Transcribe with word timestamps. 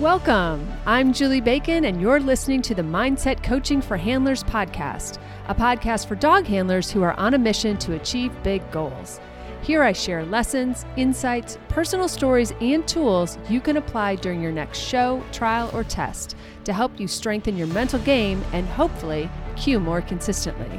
Welcome. 0.00 0.70
I'm 0.84 1.14
Julie 1.14 1.40
Bacon, 1.40 1.86
and 1.86 2.02
you're 2.02 2.20
listening 2.20 2.60
to 2.62 2.74
the 2.74 2.82
Mindset 2.82 3.42
Coaching 3.42 3.80
for 3.80 3.96
Handlers 3.96 4.44
podcast, 4.44 5.18
a 5.48 5.54
podcast 5.54 6.06
for 6.06 6.16
dog 6.16 6.44
handlers 6.44 6.90
who 6.90 7.02
are 7.02 7.18
on 7.18 7.32
a 7.32 7.38
mission 7.38 7.78
to 7.78 7.94
achieve 7.94 8.30
big 8.42 8.70
goals. 8.70 9.20
Here 9.62 9.82
I 9.82 9.92
share 9.92 10.26
lessons, 10.26 10.84
insights, 10.98 11.56
personal 11.70 12.08
stories, 12.08 12.52
and 12.60 12.86
tools 12.86 13.38
you 13.48 13.58
can 13.58 13.78
apply 13.78 14.16
during 14.16 14.42
your 14.42 14.52
next 14.52 14.80
show, 14.80 15.24
trial, 15.32 15.70
or 15.72 15.82
test 15.82 16.36
to 16.64 16.74
help 16.74 17.00
you 17.00 17.08
strengthen 17.08 17.56
your 17.56 17.68
mental 17.68 17.98
game 18.00 18.44
and 18.52 18.66
hopefully 18.66 19.30
Q 19.56 19.80
more 19.80 20.02
consistently. 20.02 20.78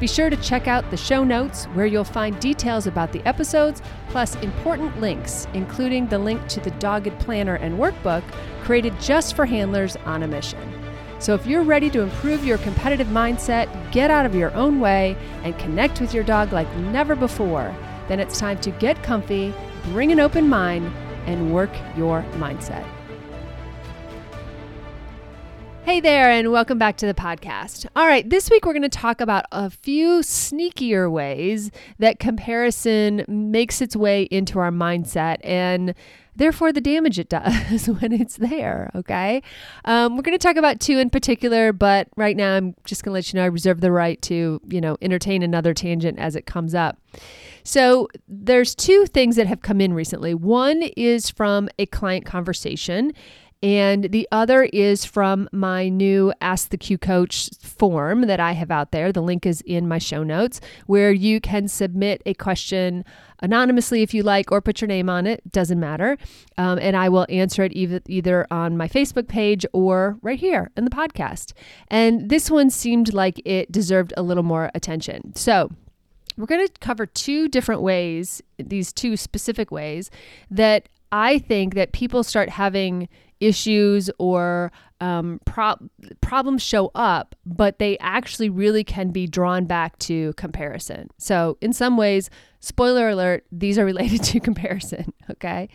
Be 0.00 0.06
sure 0.06 0.30
to 0.30 0.36
check 0.36 0.68
out 0.68 0.88
the 0.90 0.96
show 0.96 1.24
notes 1.24 1.64
where 1.74 1.86
you'll 1.86 2.04
find 2.04 2.38
details 2.38 2.86
about 2.86 3.10
the 3.10 3.24
episodes, 3.26 3.82
plus 4.10 4.36
important 4.36 5.00
links, 5.00 5.48
including 5.54 6.06
the 6.06 6.18
link 6.18 6.46
to 6.48 6.60
the 6.60 6.70
Dogged 6.72 7.18
Planner 7.18 7.56
and 7.56 7.78
Workbook 7.78 8.22
created 8.62 8.98
just 9.00 9.34
for 9.34 9.44
handlers 9.44 9.96
on 10.04 10.22
a 10.22 10.28
mission. 10.28 10.72
So 11.18 11.34
if 11.34 11.48
you're 11.48 11.64
ready 11.64 11.90
to 11.90 12.02
improve 12.02 12.44
your 12.44 12.58
competitive 12.58 13.08
mindset, 13.08 13.68
get 13.90 14.08
out 14.08 14.24
of 14.24 14.36
your 14.36 14.54
own 14.54 14.78
way, 14.78 15.16
and 15.42 15.58
connect 15.58 16.00
with 16.00 16.14
your 16.14 16.22
dog 16.22 16.52
like 16.52 16.72
never 16.76 17.16
before, 17.16 17.74
then 18.06 18.20
it's 18.20 18.38
time 18.38 18.60
to 18.60 18.70
get 18.70 19.02
comfy, 19.02 19.52
bring 19.86 20.12
an 20.12 20.20
open 20.20 20.48
mind, 20.48 20.86
and 21.26 21.52
work 21.52 21.70
your 21.96 22.22
mindset. 22.34 22.86
Hey 25.88 26.00
there, 26.00 26.28
and 26.30 26.52
welcome 26.52 26.76
back 26.76 26.98
to 26.98 27.06
the 27.06 27.14
podcast. 27.14 27.86
All 27.96 28.06
right, 28.06 28.28
this 28.28 28.50
week 28.50 28.66
we're 28.66 28.74
going 28.74 28.82
to 28.82 28.90
talk 28.90 29.22
about 29.22 29.46
a 29.52 29.70
few 29.70 30.18
sneakier 30.18 31.10
ways 31.10 31.70
that 31.98 32.18
comparison 32.18 33.24
makes 33.26 33.80
its 33.80 33.96
way 33.96 34.24
into 34.24 34.58
our 34.58 34.70
mindset 34.70 35.38
and 35.42 35.94
therefore 36.36 36.74
the 36.74 36.82
damage 36.82 37.18
it 37.18 37.30
does 37.30 37.86
when 38.00 38.12
it's 38.12 38.36
there. 38.36 38.90
Okay. 38.94 39.42
Um, 39.86 40.14
we're 40.14 40.24
going 40.24 40.36
to 40.36 40.46
talk 40.46 40.56
about 40.56 40.78
two 40.78 40.98
in 40.98 41.08
particular, 41.08 41.72
but 41.72 42.08
right 42.18 42.36
now 42.36 42.54
I'm 42.54 42.74
just 42.84 43.02
going 43.02 43.12
to 43.12 43.14
let 43.14 43.32
you 43.32 43.38
know 43.38 43.44
I 43.44 43.46
reserve 43.46 43.80
the 43.80 43.90
right 43.90 44.20
to, 44.22 44.60
you 44.68 44.82
know, 44.82 44.98
entertain 45.00 45.42
another 45.42 45.72
tangent 45.72 46.18
as 46.18 46.36
it 46.36 46.44
comes 46.44 46.74
up. 46.74 47.00
So 47.62 48.08
there's 48.28 48.74
two 48.74 49.06
things 49.06 49.36
that 49.36 49.46
have 49.46 49.62
come 49.62 49.80
in 49.80 49.94
recently. 49.94 50.34
One 50.34 50.82
is 50.98 51.30
from 51.30 51.70
a 51.78 51.86
client 51.86 52.26
conversation 52.26 53.14
and 53.62 54.04
the 54.04 54.28
other 54.30 54.64
is 54.64 55.04
from 55.04 55.48
my 55.52 55.88
new 55.88 56.32
Ask 56.40 56.70
the 56.70 56.78
Q 56.78 56.96
Coach 56.96 57.50
form 57.60 58.22
that 58.22 58.38
I 58.38 58.52
have 58.52 58.70
out 58.70 58.92
there. 58.92 59.12
The 59.12 59.22
link 59.22 59.44
is 59.46 59.60
in 59.62 59.88
my 59.88 59.98
show 59.98 60.22
notes 60.22 60.60
where 60.86 61.10
you 61.10 61.40
can 61.40 61.66
submit 61.66 62.22
a 62.24 62.34
question 62.34 63.04
anonymously 63.40 64.02
if 64.02 64.14
you 64.14 64.22
like 64.22 64.52
or 64.52 64.60
put 64.60 64.80
your 64.80 64.88
name 64.88 65.08
on 65.08 65.26
it. 65.26 65.50
Doesn't 65.50 65.80
matter. 65.80 66.16
Um, 66.56 66.78
and 66.80 66.96
I 66.96 67.08
will 67.08 67.26
answer 67.28 67.64
it 67.64 67.72
either, 67.74 68.00
either 68.06 68.46
on 68.50 68.76
my 68.76 68.86
Facebook 68.86 69.26
page 69.26 69.66
or 69.72 70.18
right 70.22 70.38
here 70.38 70.70
in 70.76 70.84
the 70.84 70.90
podcast. 70.90 71.52
And 71.88 72.28
this 72.28 72.50
one 72.50 72.70
seemed 72.70 73.12
like 73.12 73.42
it 73.44 73.72
deserved 73.72 74.12
a 74.16 74.22
little 74.22 74.44
more 74.44 74.70
attention. 74.74 75.34
So, 75.34 75.70
we're 76.36 76.46
going 76.46 76.64
to 76.64 76.72
cover 76.78 77.04
two 77.04 77.48
different 77.48 77.82
ways, 77.82 78.40
these 78.58 78.92
two 78.92 79.16
specific 79.16 79.72
ways 79.72 80.08
that 80.52 80.88
I 81.10 81.40
think 81.40 81.74
that 81.74 81.90
people 81.92 82.22
start 82.22 82.48
having 82.50 83.08
issues 83.40 84.10
or 84.18 84.72
um, 85.00 85.40
pro- 85.44 85.76
problems 86.20 86.62
show 86.62 86.90
up, 86.94 87.34
but 87.46 87.78
they 87.78 87.96
actually 87.98 88.48
really 88.48 88.82
can 88.82 89.10
be 89.10 89.26
drawn 89.26 89.64
back 89.64 89.98
to 90.00 90.32
comparison. 90.34 91.08
So, 91.18 91.56
in 91.60 91.72
some 91.72 91.96
ways, 91.96 92.30
spoiler 92.60 93.08
alert, 93.08 93.44
these 93.52 93.78
are 93.78 93.84
related 93.84 94.22
to 94.24 94.40
comparison. 94.40 95.12
Okay. 95.30 95.68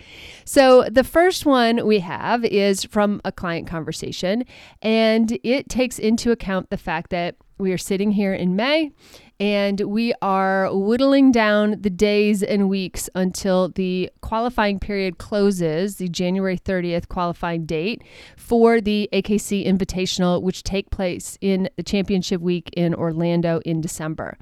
So, 0.46 0.84
the 0.90 1.04
first 1.04 1.46
one 1.46 1.86
we 1.86 2.00
have 2.00 2.44
is 2.44 2.84
from 2.84 3.22
a 3.24 3.32
client 3.32 3.68
conversation, 3.68 4.44
and 4.82 5.38
it 5.44 5.70
takes 5.70 6.00
into 6.00 6.32
account 6.32 6.70
the 6.70 6.78
fact 6.78 7.10
that 7.12 7.36
we 7.58 7.72
are 7.72 7.78
sitting 7.78 8.12
here 8.12 8.34
in 8.34 8.56
May 8.56 8.92
and 9.40 9.80
we 9.82 10.14
are 10.22 10.70
whittling 10.72 11.32
down 11.32 11.82
the 11.82 11.90
days 11.90 12.44
and 12.44 12.70
weeks 12.70 13.10
until 13.16 13.70
the 13.70 14.10
qualifying 14.22 14.80
period 14.80 15.18
closes, 15.18 15.96
the 15.96 16.08
January 16.08 16.58
30th 16.58 17.08
qualifying 17.08 17.66
date 17.66 18.04
for 18.38 18.80
the 18.80 19.10
AKC 19.12 19.66
Invitational, 19.66 20.42
which 20.42 20.64
take 20.64 20.90
place 20.92 21.38
in 21.42 21.70
the 21.76 21.84
championship 21.84 22.42
week 22.42 22.70
in 22.76 22.94
Orlando 22.94 23.60
in 23.66 23.82
December. 23.82 24.38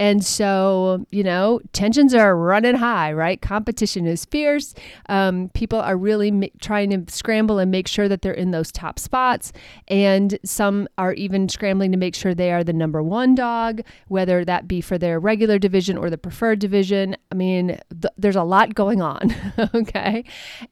And 0.00 0.24
so, 0.24 1.04
you 1.10 1.22
know, 1.22 1.60
tensions 1.74 2.14
are 2.14 2.34
running 2.34 2.76
high, 2.76 3.12
right? 3.12 3.40
Competition 3.42 4.06
is 4.06 4.24
fierce. 4.24 4.74
Um, 5.10 5.50
people 5.52 5.78
are 5.78 5.96
really 5.96 6.50
trying 6.62 6.88
to 6.90 7.12
scramble 7.12 7.58
and 7.58 7.70
make 7.70 7.86
sure 7.86 8.08
that 8.08 8.22
they're 8.22 8.32
in 8.32 8.50
those 8.50 8.72
top 8.72 8.98
spots. 8.98 9.52
And 9.88 10.38
some 10.42 10.88
are 10.96 11.12
even 11.12 11.50
scrambling 11.50 11.92
to 11.92 11.98
make 11.98 12.14
sure 12.14 12.34
they 12.34 12.50
are 12.50 12.64
the 12.64 12.72
number 12.72 13.02
one 13.02 13.34
dog, 13.34 13.82
whether 14.08 14.29
that 14.44 14.68
be 14.68 14.80
for 14.80 14.98
their 14.98 15.18
regular 15.18 15.58
division 15.58 15.96
or 15.98 16.10
the 16.10 16.18
preferred 16.18 16.58
division. 16.58 17.16
I 17.30 17.34
mean, 17.34 17.78
th- 17.90 18.14
there's 18.16 18.36
a 18.36 18.42
lot 18.42 18.74
going 18.74 19.02
on, 19.02 19.34
okay? 19.74 20.24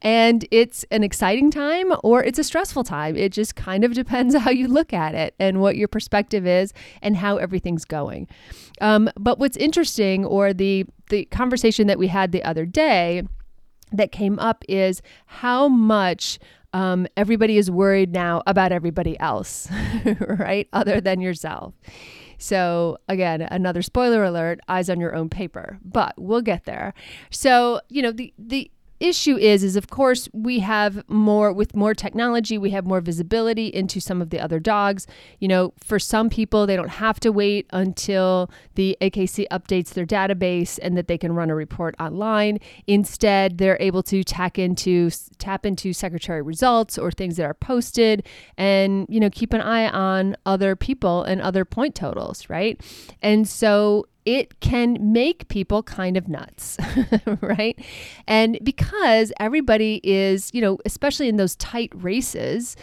And 0.02 0.46
it's 0.50 0.84
an 0.90 1.02
exciting 1.02 1.50
time 1.50 1.92
or 2.02 2.22
it's 2.22 2.38
a 2.38 2.44
stressful 2.44 2.84
time. 2.84 3.16
It 3.16 3.32
just 3.32 3.56
kind 3.56 3.84
of 3.84 3.94
depends 3.94 4.34
how 4.44 4.50
you 4.50 4.68
look 4.68 4.92
at 4.92 5.14
it 5.14 5.34
and 5.38 5.60
what 5.60 5.76
your 5.76 5.88
perspective 5.88 6.46
is 6.46 6.72
and 7.02 7.16
how 7.16 7.36
everything's 7.36 7.84
going. 7.84 8.28
Um, 8.80 9.10
but 9.18 9.38
what's 9.38 9.56
interesting, 9.56 10.24
or 10.24 10.52
the 10.52 10.86
the 11.10 11.24
conversation 11.26 11.86
that 11.86 11.98
we 11.98 12.08
had 12.08 12.32
the 12.32 12.44
other 12.44 12.66
day 12.66 13.22
that 13.92 14.12
came 14.12 14.38
up 14.38 14.64
is 14.68 15.02
how 15.26 15.68
much 15.68 16.38
um, 16.72 17.06
everybody 17.16 17.56
is 17.56 17.70
worried 17.70 18.12
now 18.12 18.42
about 18.46 18.72
everybody 18.72 19.18
else, 19.18 19.68
right? 20.20 20.68
Other 20.72 21.00
than 21.00 21.20
yourself. 21.20 21.74
So, 22.38 22.98
again, 23.08 23.42
another 23.42 23.82
spoiler 23.82 24.24
alert 24.24 24.60
eyes 24.68 24.88
on 24.88 25.00
your 25.00 25.14
own 25.14 25.28
paper, 25.28 25.78
but 25.84 26.14
we'll 26.16 26.42
get 26.42 26.64
there. 26.64 26.94
So, 27.30 27.80
you 27.88 28.00
know, 28.00 28.12
the, 28.12 28.32
the, 28.38 28.70
issue 29.00 29.36
is 29.36 29.62
is 29.62 29.76
of 29.76 29.88
course 29.88 30.28
we 30.32 30.58
have 30.60 31.08
more 31.08 31.52
with 31.52 31.74
more 31.76 31.94
technology 31.94 32.58
we 32.58 32.70
have 32.70 32.84
more 32.84 33.00
visibility 33.00 33.68
into 33.68 34.00
some 34.00 34.20
of 34.20 34.30
the 34.30 34.40
other 34.40 34.58
dogs. 34.58 35.06
You 35.38 35.48
know 35.48 35.72
for 35.82 35.98
some 35.98 36.28
people 36.28 36.66
they 36.66 36.76
don't 36.76 36.88
have 36.88 37.20
to 37.20 37.30
wait 37.30 37.66
until 37.70 38.50
the 38.74 38.96
AKC 39.00 39.46
updates 39.50 39.90
their 39.90 40.06
database 40.06 40.78
and 40.82 40.96
that 40.96 41.08
they 41.08 41.18
can 41.18 41.32
run 41.32 41.50
a 41.50 41.54
report 41.54 41.94
online. 42.00 42.58
Instead 42.86 43.58
they're 43.58 43.78
able 43.80 44.02
to 44.04 44.24
tap 44.24 44.58
into 44.58 45.10
tap 45.38 45.64
into 45.64 45.92
secretary 45.92 46.42
results 46.42 46.98
or 46.98 47.10
things 47.10 47.36
that 47.36 47.44
are 47.44 47.54
posted 47.54 48.26
and 48.56 49.06
you 49.08 49.20
know 49.20 49.30
keep 49.30 49.52
an 49.52 49.60
eye 49.60 49.88
on 49.88 50.36
other 50.46 50.74
people 50.74 51.22
and 51.22 51.40
other 51.40 51.64
point 51.64 51.94
totals 51.94 52.48
right? 52.48 52.80
And 53.22 53.48
so 53.48 54.06
it 54.28 54.60
can 54.60 54.98
make 55.00 55.48
people 55.48 55.82
kind 55.82 56.18
of 56.18 56.28
nuts, 56.28 56.76
right? 57.40 57.82
And 58.26 58.58
because 58.62 59.32
everybody 59.40 60.02
is, 60.04 60.50
you 60.52 60.60
know, 60.60 60.76
especially 60.84 61.30
in 61.30 61.38
those 61.38 61.56
tight 61.56 61.90
races, 61.94 62.76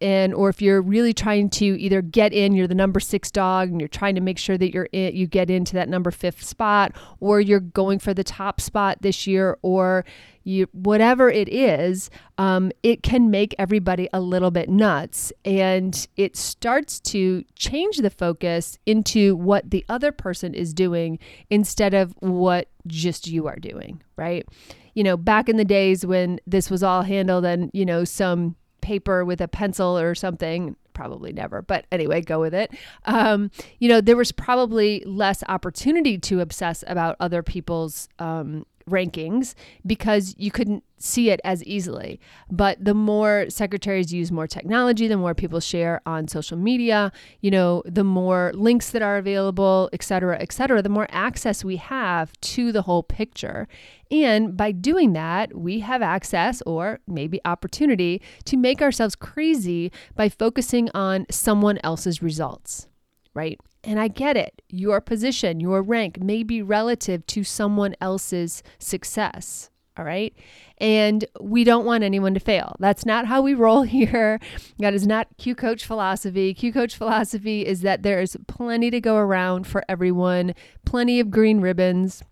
and 0.00 0.34
or 0.34 0.48
if 0.48 0.60
you're 0.60 0.82
really 0.82 1.12
trying 1.12 1.48
to 1.48 1.64
either 1.64 2.02
get 2.02 2.32
in 2.32 2.54
you're 2.54 2.66
the 2.66 2.74
number 2.74 3.00
six 3.00 3.30
dog 3.30 3.70
and 3.70 3.80
you're 3.80 3.88
trying 3.88 4.14
to 4.14 4.20
make 4.20 4.38
sure 4.38 4.58
that 4.58 4.72
you're 4.72 4.88
in, 4.92 5.14
you 5.14 5.26
get 5.26 5.50
into 5.50 5.74
that 5.74 5.88
number 5.88 6.10
fifth 6.10 6.42
spot 6.42 6.92
or 7.20 7.40
you're 7.40 7.60
going 7.60 7.98
for 7.98 8.14
the 8.14 8.24
top 8.24 8.60
spot 8.60 8.98
this 9.00 9.26
year 9.26 9.58
or 9.62 10.04
you 10.44 10.68
whatever 10.72 11.28
it 11.28 11.48
is 11.48 12.08
um, 12.38 12.70
it 12.82 13.02
can 13.02 13.30
make 13.30 13.54
everybody 13.58 14.08
a 14.12 14.20
little 14.20 14.52
bit 14.52 14.68
nuts. 14.68 15.32
And 15.44 16.06
it 16.16 16.36
starts 16.36 17.00
to 17.00 17.44
change 17.56 17.98
the 17.98 18.10
focus 18.10 18.78
into 18.86 19.34
what 19.34 19.70
the 19.70 19.84
other 19.88 20.12
person 20.12 20.54
is 20.54 20.72
doing 20.72 21.18
instead 21.50 21.94
of 21.94 22.14
what 22.20 22.68
just 22.86 23.26
you 23.26 23.48
are 23.48 23.56
doing 23.56 24.00
right? 24.16 24.46
You 24.94 25.04
know 25.04 25.16
back 25.16 25.48
in 25.48 25.56
the 25.56 25.64
days 25.64 26.06
when 26.06 26.40
this 26.46 26.70
was 26.70 26.82
all 26.82 27.02
handled 27.02 27.44
and 27.44 27.70
you 27.74 27.84
know 27.84 28.04
some 28.04 28.56
paper 28.86 29.24
with 29.24 29.40
a 29.40 29.48
pencil 29.48 29.98
or 29.98 30.14
something. 30.14 30.76
Probably 30.94 31.32
never 31.32 31.60
but 31.60 31.84
anyway 31.90 32.20
go 32.20 32.40
with 32.40 32.54
it. 32.54 32.70
Um, 33.04 33.50
you 33.80 33.88
know 33.88 34.00
there 34.00 34.16
was 34.16 34.30
probably 34.30 35.02
less 35.04 35.42
opportunity 35.48 36.18
to 36.18 36.40
obsess 36.40 36.84
about 36.86 37.16
other 37.18 37.42
people's 37.42 38.08
um, 38.20 38.64
rankings 38.88 39.54
because 39.84 40.34
you 40.38 40.50
couldn't 40.50 40.84
see 40.98 41.30
it 41.30 41.40
as 41.44 41.62
easily. 41.64 42.20
But 42.50 42.82
the 42.82 42.94
more 42.94 43.46
secretaries 43.48 44.12
use 44.12 44.32
more 44.32 44.46
technology, 44.46 45.08
the 45.08 45.16
more 45.16 45.34
people 45.34 45.60
share 45.60 46.00
on 46.06 46.28
social 46.28 46.56
media, 46.56 47.12
you 47.40 47.50
know, 47.50 47.82
the 47.84 48.04
more 48.04 48.52
links 48.54 48.90
that 48.90 49.02
are 49.02 49.16
available, 49.16 49.90
et 49.92 50.02
cetera, 50.02 50.38
et 50.40 50.52
cetera, 50.52 50.82
the 50.82 50.88
more 50.88 51.08
access 51.10 51.64
we 51.64 51.76
have 51.76 52.32
to 52.40 52.72
the 52.72 52.82
whole 52.82 53.02
picture. 53.02 53.66
And 54.10 54.56
by 54.56 54.72
doing 54.72 55.12
that, 55.14 55.56
we 55.56 55.80
have 55.80 56.00
access 56.00 56.62
or 56.64 57.00
maybe 57.06 57.40
opportunity 57.44 58.22
to 58.44 58.56
make 58.56 58.80
ourselves 58.80 59.16
crazy 59.16 59.90
by 60.14 60.28
focusing 60.28 60.88
on 60.94 61.26
someone 61.30 61.78
else's 61.82 62.22
results, 62.22 62.88
right? 63.34 63.58
And 63.86 64.00
I 64.00 64.08
get 64.08 64.36
it. 64.36 64.62
Your 64.68 65.00
position, 65.00 65.60
your 65.60 65.80
rank 65.80 66.20
may 66.20 66.42
be 66.42 66.60
relative 66.60 67.24
to 67.28 67.44
someone 67.44 67.94
else's 68.00 68.62
success. 68.80 69.70
All 69.96 70.04
right. 70.04 70.34
And 70.78 71.24
we 71.40 71.64
don't 71.64 71.86
want 71.86 72.04
anyone 72.04 72.34
to 72.34 72.40
fail. 72.40 72.76
That's 72.80 73.06
not 73.06 73.26
how 73.26 73.40
we 73.40 73.54
roll 73.54 73.82
here. 73.98 74.40
That 74.78 74.92
is 74.92 75.06
not 75.06 75.28
Q 75.38 75.54
Coach 75.54 75.86
philosophy. 75.86 76.52
Q 76.52 76.72
Coach 76.72 76.96
philosophy 76.96 77.64
is 77.64 77.80
that 77.82 78.02
there 78.02 78.20
is 78.20 78.36
plenty 78.46 78.90
to 78.90 79.00
go 79.00 79.16
around 79.16 79.66
for 79.66 79.84
everyone, 79.88 80.54
plenty 80.84 81.20
of 81.20 81.30
green 81.30 81.60
ribbons. 81.60 82.22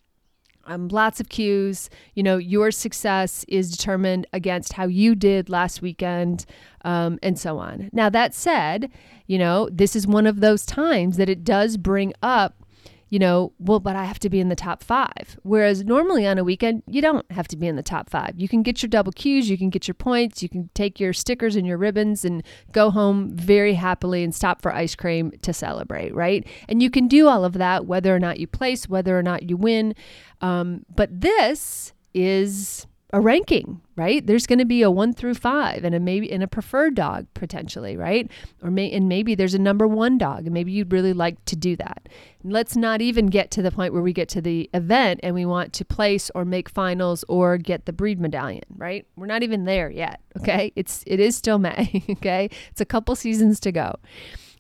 Um, 0.67 0.89
lots 0.89 1.21
of 1.21 1.29
Qs. 1.29 1.89
You 2.15 2.23
know, 2.23 2.37
your 2.37 2.71
success 2.71 3.45
is 3.49 3.71
determined 3.71 4.27
against 4.33 4.75
how 4.75 4.87
you 4.87 5.15
did 5.15 5.49
last 5.49 5.83
weekend, 5.83 6.47
um, 6.85 7.19
and 7.23 7.39
so 7.39 7.59
on. 7.59 7.91
Now, 7.93 8.11
that 8.11 8.35
said, 8.35 8.91
you 9.27 9.39
know, 9.39 9.69
this 9.71 9.95
is 9.97 10.07
one 10.07 10.27
of 10.27 10.41
those 10.41 10.67
times 10.67 11.17
that 11.17 11.29
it 11.29 11.45
does 11.45 11.77
bring 11.77 12.13
up 12.23 12.64
you 13.11 13.19
know, 13.19 13.53
well, 13.59 13.81
but 13.81 13.97
I 13.97 14.05
have 14.05 14.19
to 14.21 14.31
be 14.31 14.41
in 14.41 14.49
the 14.49 14.57
top 14.57 14.83
five. 14.83 15.39
Whereas 15.43 15.85
normally 15.85 16.27
on 16.27 16.39
a 16.39 16.45
weekend, 16.45 16.83
you 16.87 17.03
don't 17.03 17.31
have 17.31 17.49
to 17.49 17.57
be 17.57 17.67
in 17.67 17.77
the 17.77 17.83
top 17.83 18.11
five. 18.11 18.35
You 18.37 18.49
can 18.49 18.63
get 18.63 18.83
your 18.83 18.89
double 18.89 19.13
Qs, 19.13 19.45
you 19.45 19.59
can 19.59 19.71
get 19.71 19.87
your 19.87 19.95
points, 19.95 20.43
you 20.43 20.49
can 20.49 20.71
take 20.75 20.99
your 20.99 21.13
stickers 21.13 21.57
and 21.57 21.67
your 21.67 21.79
ribbons 21.79 22.25
and 22.25 22.43
go 22.73 22.91
home 22.91 23.31
very 23.37 23.75
happily 23.75 24.25
and 24.25 24.35
stop 24.35 24.63
for 24.63 24.73
ice 24.73 24.95
cream 24.95 25.33
to 25.43 25.53
celebrate, 25.53 26.15
right? 26.15 26.47
And 26.69 26.83
you 26.83 26.91
can 26.91 27.09
do 27.09 27.29
all 27.29 27.45
of 27.45 27.55
that 27.55 27.87
whether 27.87 28.15
or 28.15 28.21
not 28.21 28.39
you 28.39 28.47
place, 28.47 28.89
whether 28.89 29.19
or 29.19 29.23
not 29.23 29.49
you 29.49 29.57
win. 29.57 29.95
Um, 30.41 30.85
but 30.95 31.21
this 31.21 31.93
is 32.15 32.87
a 33.15 33.21
ranking, 33.21 33.81
right? 33.95 34.27
There's 34.27 34.45
going 34.45 34.59
to 34.59 34.65
be 34.65 34.83
a 34.83 34.91
one 34.91 35.13
through 35.13 35.35
five 35.35 35.85
and 35.85 35.95
a 35.95 36.01
maybe 36.01 36.33
and 36.33 36.43
a 36.43 36.49
preferred 36.49 36.97
dog 36.97 37.29
potentially, 37.33 37.97
right? 37.97 38.29
Or 38.61 38.73
may 38.73 38.91
and 38.91 39.09
maybe 39.09 39.37
there's 39.37 39.55
a 39.55 39.59
number 39.59 39.87
one 39.87 40.19
dog 40.19 40.47
and 40.47 40.53
maybe 40.53 40.73
you'd 40.73 40.93
really 40.93 41.13
like 41.13 41.43
to 41.45 41.55
do 41.55 41.77
that. 41.77 42.09
And 42.43 42.53
let's 42.53 42.75
not 42.75 43.01
even 43.01 43.29
get 43.29 43.53
to 43.53 43.63
the 43.63 43.71
point 43.71 43.93
where 43.93 44.03
we 44.03 44.13
get 44.13 44.29
to 44.31 44.41
the 44.41 44.69
event 44.75 45.21
and 45.23 45.33
we 45.33 45.47
want 45.47 45.73
to 45.75 45.85
place 45.85 46.29
or 46.35 46.45
make 46.45 46.69
finals 46.69 47.25
or 47.29 47.57
get 47.57 47.87
the 47.87 47.93
breed 47.93 48.19
medallion, 48.19 48.65
right? 48.77 49.07
We're 49.15 49.27
not 49.27 49.45
even 49.45 49.65
there 49.65 49.91
yet. 49.91 50.21
Okay. 50.41 50.73
It's 50.75 51.05
it 51.07 51.21
is 51.21 51.37
still 51.37 51.61
May. 51.61 52.03
Okay. 52.15 52.51
It's 52.71 52.81
a 52.81 52.85
couple 52.85 53.15
seasons 53.15 53.61
to 53.61 53.71
go. 53.71 53.95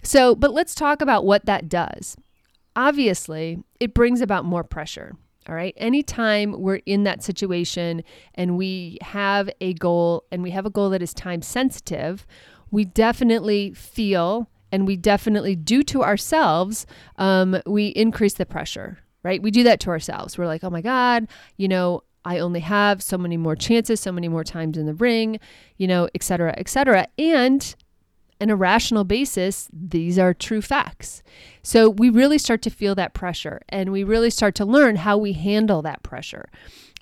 So, 0.03 0.37
but 0.37 0.53
let's 0.53 0.77
talk 0.77 1.03
about 1.03 1.25
what 1.25 1.47
that 1.47 1.69
does. 1.69 2.17
Obviously, 2.77 3.65
it 3.81 3.95
brings 3.95 4.21
about 4.21 4.45
more 4.45 4.63
pressure 4.63 5.17
all 5.49 5.55
right. 5.55 5.75
Anytime 5.77 6.61
we're 6.61 6.81
in 6.87 7.05
that 7.05 7.23
situation 7.23 8.03
and 8.35 8.57
we 8.57 8.99
have 9.03 9.51
a 9.61 9.75
goal 9.75 10.25
and 10.31 10.43
we 10.43 10.51
have 10.51 10.65
a 10.65 10.71
goal 10.71 10.91
that 10.91 11.03
is 11.03 11.13
time 11.13 11.43
sensitive, 11.43 12.27
we 12.71 12.85
definitely 12.85 13.73
feel 13.75 14.49
and 14.73 14.87
we 14.87 14.97
definitely 14.97 15.55
do 15.55 15.83
to 15.85 16.03
ourselves, 16.03 16.87
um, 17.19 17.61
we 17.67 17.89
increase 17.89 18.35
the 18.35 18.47
pressure, 18.47 18.99
right? 19.23 19.43
We 19.43 19.51
do 19.51 19.63
that 19.65 19.81
to 19.81 19.91
ourselves. 19.91 20.37
We're 20.37 20.47
like, 20.47 20.65
oh 20.65 20.71
my 20.71 20.81
God, 20.81 21.29
you 21.57 21.69
know, 21.69 22.03
I 22.25 22.39
only 22.39 22.61
have 22.61 23.03
so 23.03 23.19
many 23.19 23.37
more 23.37 23.55
chances, 23.55 24.01
so 24.01 24.11
many 24.11 24.29
more 24.29 24.45
times 24.45 24.79
in 24.79 24.87
the 24.87 24.95
ring, 24.95 25.39
you 25.77 25.87
know, 25.87 26.09
et 26.15 26.23
cetera, 26.23 26.55
et 26.57 26.69
cetera. 26.69 27.07
And 27.19 27.75
an 28.45 28.51
irrational 28.51 29.05
basis, 29.05 29.69
these 29.73 30.19
are 30.19 30.35
true 30.35 30.61
facts. 30.61 31.23
So 31.63 31.89
we 31.89 32.11
really 32.11 32.37
start 32.37 32.61
to 32.63 32.71
feel 32.71 32.95
that 32.95 33.15
pressure 33.15 33.63
and 33.71 33.91
we 33.91 34.05
really 34.05 34.29
start 34.29 34.55
to 34.57 34.67
learn 34.67 34.97
how 34.97 35.17
we 35.17 35.33
handle 35.33 35.81
that 35.81 36.03
pressure. 36.03 36.51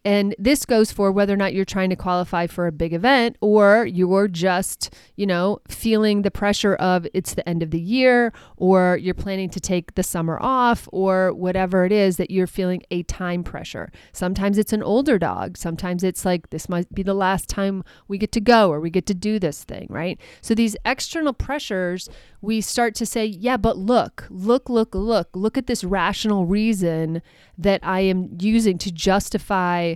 And 0.04 0.34
this 0.38 0.64
goes 0.64 0.90
for 0.90 1.12
whether 1.12 1.32
or 1.32 1.36
not 1.36 1.54
you're 1.54 1.64
trying 1.64 1.90
to 1.90 1.96
qualify 1.96 2.46
for 2.48 2.66
a 2.66 2.72
big 2.72 2.92
event 2.92 3.36
or 3.40 3.86
you're 3.86 4.26
just, 4.26 4.92
you 5.16 5.26
know, 5.26 5.60
feeling 5.68 6.22
the 6.22 6.30
pressure 6.30 6.74
of 6.74 7.06
it's 7.14 7.34
the 7.34 7.48
end 7.48 7.62
of 7.62 7.70
the 7.70 7.80
year 7.80 8.32
or 8.56 8.98
you're 9.00 9.14
planning 9.14 9.48
to 9.50 9.60
take 9.60 9.94
the 9.94 10.02
summer 10.02 10.38
off 10.40 10.88
or 10.92 11.32
whatever 11.32 11.84
it 11.84 11.92
is 11.92 12.16
that 12.16 12.30
you're 12.30 12.48
feeling 12.48 12.82
a 12.90 13.04
time 13.04 13.44
pressure. 13.44 13.92
Sometimes 14.12 14.58
it's 14.58 14.72
an 14.72 14.82
older 14.82 15.18
dog. 15.18 15.56
Sometimes 15.56 16.02
it's 16.02 16.24
like 16.24 16.50
this 16.50 16.68
might 16.68 16.92
be 16.92 17.04
the 17.04 17.14
last 17.14 17.48
time 17.48 17.84
we 18.08 18.18
get 18.18 18.32
to 18.32 18.40
go 18.40 18.72
or 18.72 18.80
we 18.80 18.90
get 18.90 19.06
to 19.06 19.14
do 19.14 19.38
this 19.38 19.62
thing, 19.62 19.86
right? 19.88 20.18
So 20.40 20.54
these 20.54 20.76
external 20.84 21.32
pressures, 21.32 22.08
we 22.40 22.60
start 22.60 22.96
to 22.96 23.06
say, 23.06 23.24
yeah, 23.24 23.56
but 23.56 23.78
look, 23.78 24.26
look, 24.30 24.68
look, 24.68 24.96
look, 24.96 25.28
look 25.34 25.56
at 25.56 25.68
this 25.68 25.84
rational 25.84 26.44
reason 26.44 27.22
that 27.62 27.80
I 27.82 28.00
am 28.00 28.36
using 28.38 28.78
to 28.78 28.92
justify 28.92 29.94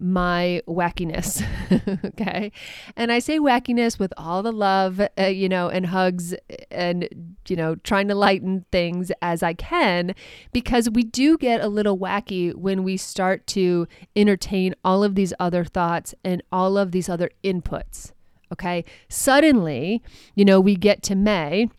my 0.00 0.60
wackiness. 0.66 1.42
okay. 2.04 2.50
And 2.96 3.12
I 3.12 3.18
say 3.18 3.38
wackiness 3.38 3.98
with 3.98 4.12
all 4.16 4.42
the 4.42 4.52
love, 4.52 5.00
uh, 5.18 5.22
you 5.24 5.48
know, 5.48 5.68
and 5.68 5.86
hugs 5.86 6.34
and, 6.70 7.36
you 7.48 7.56
know, 7.56 7.76
trying 7.76 8.08
to 8.08 8.14
lighten 8.14 8.64
things 8.72 9.12
as 9.22 9.42
I 9.42 9.54
can 9.54 10.14
because 10.52 10.90
we 10.90 11.04
do 11.04 11.38
get 11.38 11.60
a 11.60 11.68
little 11.68 11.98
wacky 11.98 12.54
when 12.54 12.82
we 12.82 12.96
start 12.96 13.46
to 13.48 13.86
entertain 14.16 14.74
all 14.84 15.04
of 15.04 15.14
these 15.14 15.32
other 15.38 15.64
thoughts 15.64 16.14
and 16.24 16.42
all 16.50 16.76
of 16.76 16.92
these 16.92 17.08
other 17.08 17.30
inputs. 17.42 18.12
Okay. 18.52 18.84
Suddenly, 19.08 20.02
you 20.34 20.44
know, 20.44 20.60
we 20.60 20.76
get 20.76 21.02
to 21.04 21.14
May 21.14 21.70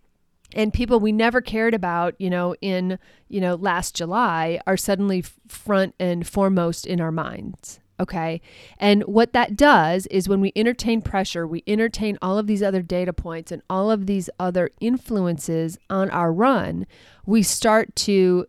and 0.53 0.74
people 0.74 1.00
we 1.00 1.12
never 1.12 1.42
cared 1.42 1.74
about, 1.74 2.15
you 2.19 2.30
know, 2.30 2.56
in, 2.62 3.00
you 3.27 3.42
know, 3.42 3.56
last 3.56 3.95
July 3.95 4.59
are 4.68 4.77
suddenly 4.77 5.24
front 5.47 5.95
and 6.00 6.27
foremost 6.27 6.86
in 6.86 7.01
our 7.01 7.12
minds. 7.12 7.80
Okay. 8.00 8.42
And 8.77 9.03
what 9.03 9.31
that 9.33 9.56
does 9.56 10.06
is 10.07 10.27
when 10.27 10.42
we 10.42 10.51
entertain 10.56 11.01
pressure, 11.01 11.47
we 11.47 11.63
entertain 11.65 12.18
all 12.21 12.38
of 12.38 12.45
these 12.45 12.62
other 12.62 12.81
data 12.81 13.13
points 13.13 13.51
and 13.51 13.62
all 13.69 13.89
of 13.89 14.06
these 14.06 14.30
other 14.38 14.69
influences 14.81 15.77
on 15.89 16.09
our 16.09 16.33
run, 16.33 16.88
we 17.25 17.41
start 17.41 17.95
to 17.95 18.48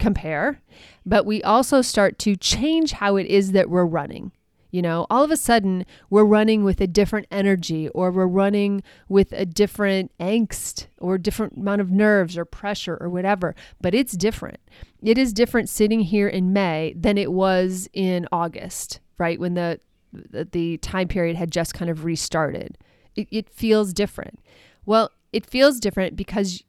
compare, 0.00 0.60
but 1.06 1.24
we 1.24 1.42
also 1.44 1.80
start 1.80 2.18
to 2.18 2.34
change 2.34 2.92
how 2.92 3.16
it 3.16 3.26
is 3.26 3.52
that 3.52 3.70
we're 3.70 3.84
running. 3.84 4.32
You 4.72 4.82
know, 4.82 5.06
all 5.10 5.22
of 5.22 5.30
a 5.30 5.36
sudden 5.36 5.86
we're 6.10 6.24
running 6.24 6.64
with 6.64 6.80
a 6.80 6.86
different 6.86 7.26
energy 7.30 7.88
or 7.90 8.10
we're 8.10 8.26
running 8.26 8.82
with 9.06 9.30
a 9.32 9.44
different 9.44 10.10
angst 10.18 10.86
or 10.98 11.18
different 11.18 11.58
amount 11.58 11.82
of 11.82 11.90
nerves 11.90 12.36
or 12.38 12.44
pressure 12.46 12.96
or 13.00 13.08
whatever, 13.10 13.54
but 13.80 13.94
it's 13.94 14.14
different. 14.14 14.58
It 15.02 15.18
is 15.18 15.34
different 15.34 15.68
sitting 15.68 16.00
here 16.00 16.26
in 16.26 16.54
May 16.54 16.94
than 16.96 17.18
it 17.18 17.32
was 17.32 17.88
in 17.92 18.26
August, 18.32 18.98
right? 19.18 19.38
When 19.38 19.54
the 19.54 19.78
the 20.12 20.76
time 20.78 21.08
period 21.08 21.36
had 21.36 21.50
just 21.50 21.74
kind 21.74 21.90
of 21.90 22.04
restarted. 22.04 22.76
It, 23.16 23.28
it 23.30 23.50
feels 23.50 23.92
different. 23.92 24.40
Well, 24.84 25.10
it 25.32 25.46
feels 25.46 25.80
different 25.80 26.16
because 26.16 26.62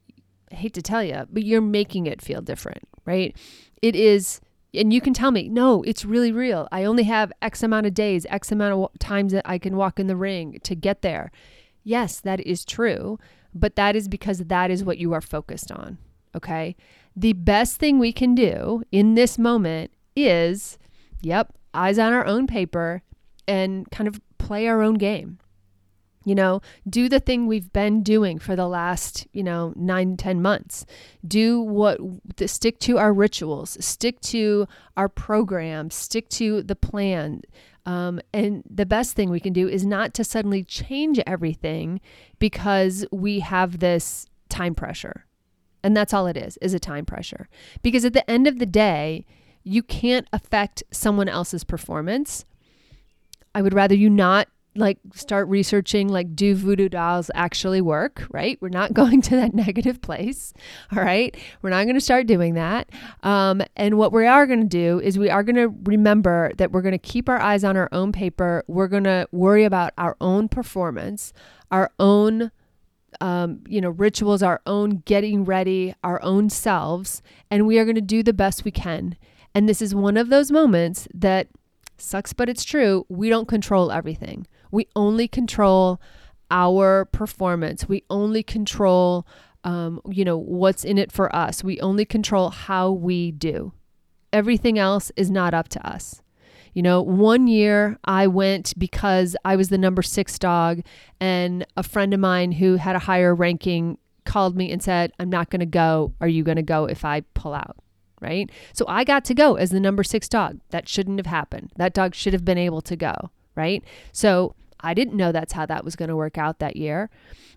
I 0.52 0.56
hate 0.56 0.74
to 0.74 0.82
tell 0.82 1.02
you, 1.02 1.26
but 1.30 1.42
you're 1.42 1.60
making 1.60 2.06
it 2.06 2.22
feel 2.22 2.40
different, 2.40 2.84
right? 3.04 3.36
It 3.82 3.96
is 3.96 4.40
and 4.74 4.92
you 4.92 5.00
can 5.00 5.14
tell 5.14 5.30
me, 5.30 5.48
no, 5.48 5.82
it's 5.82 6.04
really 6.04 6.32
real. 6.32 6.68
I 6.72 6.84
only 6.84 7.04
have 7.04 7.32
X 7.40 7.62
amount 7.62 7.86
of 7.86 7.94
days, 7.94 8.26
X 8.28 8.50
amount 8.52 8.74
of 8.74 8.98
times 8.98 9.32
that 9.32 9.48
I 9.48 9.58
can 9.58 9.76
walk 9.76 9.98
in 9.98 10.06
the 10.06 10.16
ring 10.16 10.60
to 10.64 10.74
get 10.74 11.02
there. 11.02 11.30
Yes, 11.82 12.20
that 12.20 12.40
is 12.40 12.64
true, 12.64 13.18
but 13.54 13.76
that 13.76 13.94
is 13.94 14.08
because 14.08 14.38
that 14.38 14.70
is 14.70 14.84
what 14.84 14.98
you 14.98 15.12
are 15.12 15.20
focused 15.20 15.70
on. 15.70 15.98
Okay. 16.34 16.76
The 17.14 17.32
best 17.32 17.76
thing 17.76 17.98
we 17.98 18.12
can 18.12 18.34
do 18.34 18.82
in 18.90 19.14
this 19.14 19.38
moment 19.38 19.92
is, 20.16 20.78
yep, 21.20 21.52
eyes 21.72 21.98
on 21.98 22.12
our 22.12 22.26
own 22.26 22.46
paper 22.46 23.02
and 23.46 23.88
kind 23.90 24.08
of 24.08 24.20
play 24.38 24.66
our 24.66 24.82
own 24.82 24.94
game 24.94 25.38
you 26.24 26.34
know 26.34 26.60
do 26.88 27.08
the 27.08 27.20
thing 27.20 27.46
we've 27.46 27.72
been 27.72 28.02
doing 28.02 28.38
for 28.38 28.56
the 28.56 28.66
last 28.66 29.26
you 29.32 29.42
know 29.42 29.72
nine 29.76 30.16
ten 30.16 30.40
months. 30.42 30.86
Do 31.26 31.60
what 31.60 31.98
stick 32.46 32.78
to 32.80 32.98
our 32.98 33.12
rituals 33.12 33.76
stick 33.84 34.20
to 34.22 34.66
our 34.96 35.08
program 35.08 35.90
stick 35.90 36.28
to 36.30 36.62
the 36.62 36.76
plan. 36.76 37.42
Um, 37.86 38.20
and 38.32 38.62
the 38.68 38.86
best 38.86 39.14
thing 39.14 39.28
we 39.28 39.40
can 39.40 39.52
do 39.52 39.68
is 39.68 39.84
not 39.84 40.14
to 40.14 40.24
suddenly 40.24 40.64
change 40.64 41.20
everything 41.26 42.00
because 42.38 43.04
we 43.12 43.40
have 43.40 43.78
this 43.80 44.26
time 44.48 44.74
pressure. 44.74 45.26
And 45.82 45.94
that's 45.94 46.14
all 46.14 46.26
it 46.26 46.36
is 46.36 46.56
is 46.62 46.72
a 46.72 46.78
time 46.78 47.04
pressure. 47.04 47.48
Because 47.82 48.06
at 48.06 48.14
the 48.14 48.28
end 48.30 48.46
of 48.46 48.58
the 48.58 48.66
day 48.66 49.26
you 49.64 49.82
can't 49.82 50.28
affect 50.32 50.82
someone 50.90 51.28
else's 51.28 51.64
performance. 51.64 52.44
I 53.54 53.62
would 53.62 53.74
rather 53.74 53.94
you 53.94 54.10
not 54.10 54.48
like 54.76 54.98
start 55.14 55.48
researching 55.48 56.08
like 56.08 56.34
do 56.34 56.54
voodoo 56.54 56.88
dolls 56.88 57.30
actually 57.34 57.80
work 57.80 58.26
right? 58.30 58.58
We're 58.60 58.68
not 58.68 58.92
going 59.00 59.22
to 59.22 59.36
that 59.36 59.54
negative 59.54 60.00
place 60.00 60.52
all 60.94 61.02
right? 61.02 61.36
We're 61.62 61.70
not 61.70 61.84
going 61.84 61.94
to 61.94 62.00
start 62.00 62.26
doing 62.26 62.54
that. 62.54 62.90
Um, 63.22 63.62
and 63.76 63.98
what 63.98 64.12
we 64.12 64.26
are 64.26 64.46
going 64.46 64.62
to 64.62 64.66
do 64.66 65.00
is 65.00 65.18
we 65.18 65.30
are 65.30 65.42
going 65.42 65.56
to 65.56 65.68
remember 65.84 66.52
that 66.56 66.72
we're 66.72 66.82
going 66.82 66.92
to 66.92 66.98
keep 66.98 67.28
our 67.28 67.40
eyes 67.40 67.64
on 67.64 67.76
our 67.76 67.88
own 67.92 68.12
paper. 68.12 68.64
We're 68.66 68.88
going 68.88 69.04
to 69.04 69.28
worry 69.32 69.64
about 69.64 69.92
our 69.96 70.16
own 70.20 70.48
performance 70.48 71.32
our 71.70 71.90
own 71.98 72.52
um, 73.20 73.60
you 73.68 73.80
know 73.80 73.90
rituals 73.90 74.42
our 74.42 74.60
own 74.66 75.02
getting 75.04 75.44
ready 75.44 75.94
our 76.02 76.22
own 76.22 76.50
selves 76.50 77.22
and 77.50 77.66
we 77.66 77.78
are 77.78 77.84
going 77.84 77.94
to 77.94 78.00
do 78.00 78.22
the 78.22 78.32
best 78.32 78.64
we 78.64 78.70
can. 78.70 79.16
And 79.54 79.68
this 79.68 79.80
is 79.82 79.94
one 79.94 80.16
of 80.16 80.30
those 80.30 80.50
moments 80.50 81.06
that 81.14 81.48
sucks 81.98 82.32
but 82.32 82.48
it's 82.48 82.64
true. 82.64 83.06
We 83.08 83.28
don't 83.28 83.48
control 83.48 83.92
everything 83.92 84.46
we 84.74 84.88
only 84.96 85.28
control 85.28 86.00
our 86.50 87.04
performance. 87.06 87.88
We 87.88 88.04
only 88.10 88.42
control, 88.42 89.26
um, 89.62 90.00
you 90.10 90.24
know, 90.24 90.36
what's 90.36 90.84
in 90.84 90.98
it 90.98 91.10
for 91.10 91.34
us. 91.34 91.64
We 91.64 91.80
only 91.80 92.04
control 92.04 92.50
how 92.50 92.90
we 92.90 93.30
do. 93.30 93.72
Everything 94.32 94.78
else 94.78 95.12
is 95.16 95.30
not 95.30 95.54
up 95.54 95.68
to 95.68 95.88
us. 95.88 96.20
You 96.74 96.82
know, 96.82 97.00
one 97.00 97.46
year 97.46 97.98
I 98.04 98.26
went 98.26 98.76
because 98.76 99.36
I 99.44 99.54
was 99.54 99.68
the 99.68 99.78
number 99.78 100.02
six 100.02 100.40
dog, 100.40 100.80
and 101.20 101.64
a 101.76 101.84
friend 101.84 102.12
of 102.12 102.18
mine 102.18 102.50
who 102.50 102.76
had 102.76 102.96
a 102.96 103.00
higher 103.00 103.32
ranking 103.32 103.96
called 104.24 104.56
me 104.56 104.72
and 104.72 104.82
said, 104.82 105.12
I'm 105.20 105.30
not 105.30 105.50
going 105.50 105.60
to 105.60 105.66
go. 105.66 106.14
Are 106.20 106.28
you 106.28 106.42
going 106.42 106.56
to 106.56 106.62
go 106.62 106.86
if 106.86 107.04
I 107.04 107.20
pull 107.34 107.54
out? 107.54 107.76
Right. 108.20 108.50
So 108.72 108.86
I 108.88 109.04
got 109.04 109.24
to 109.26 109.34
go 109.34 109.54
as 109.54 109.70
the 109.70 109.80
number 109.80 110.02
six 110.02 110.28
dog. 110.28 110.58
That 110.70 110.88
shouldn't 110.88 111.18
have 111.18 111.26
happened. 111.26 111.70
That 111.76 111.94
dog 111.94 112.14
should 112.14 112.32
have 112.32 112.44
been 112.44 112.58
able 112.58 112.80
to 112.82 112.96
go. 112.96 113.30
Right. 113.54 113.84
So 114.12 114.56
I 114.84 114.94
didn't 114.94 115.16
know 115.16 115.32
that's 115.32 115.52
how 115.52 115.66
that 115.66 115.84
was 115.84 115.96
going 115.96 116.08
to 116.08 116.16
work 116.16 116.38
out 116.38 116.58
that 116.58 116.76
year. 116.76 117.10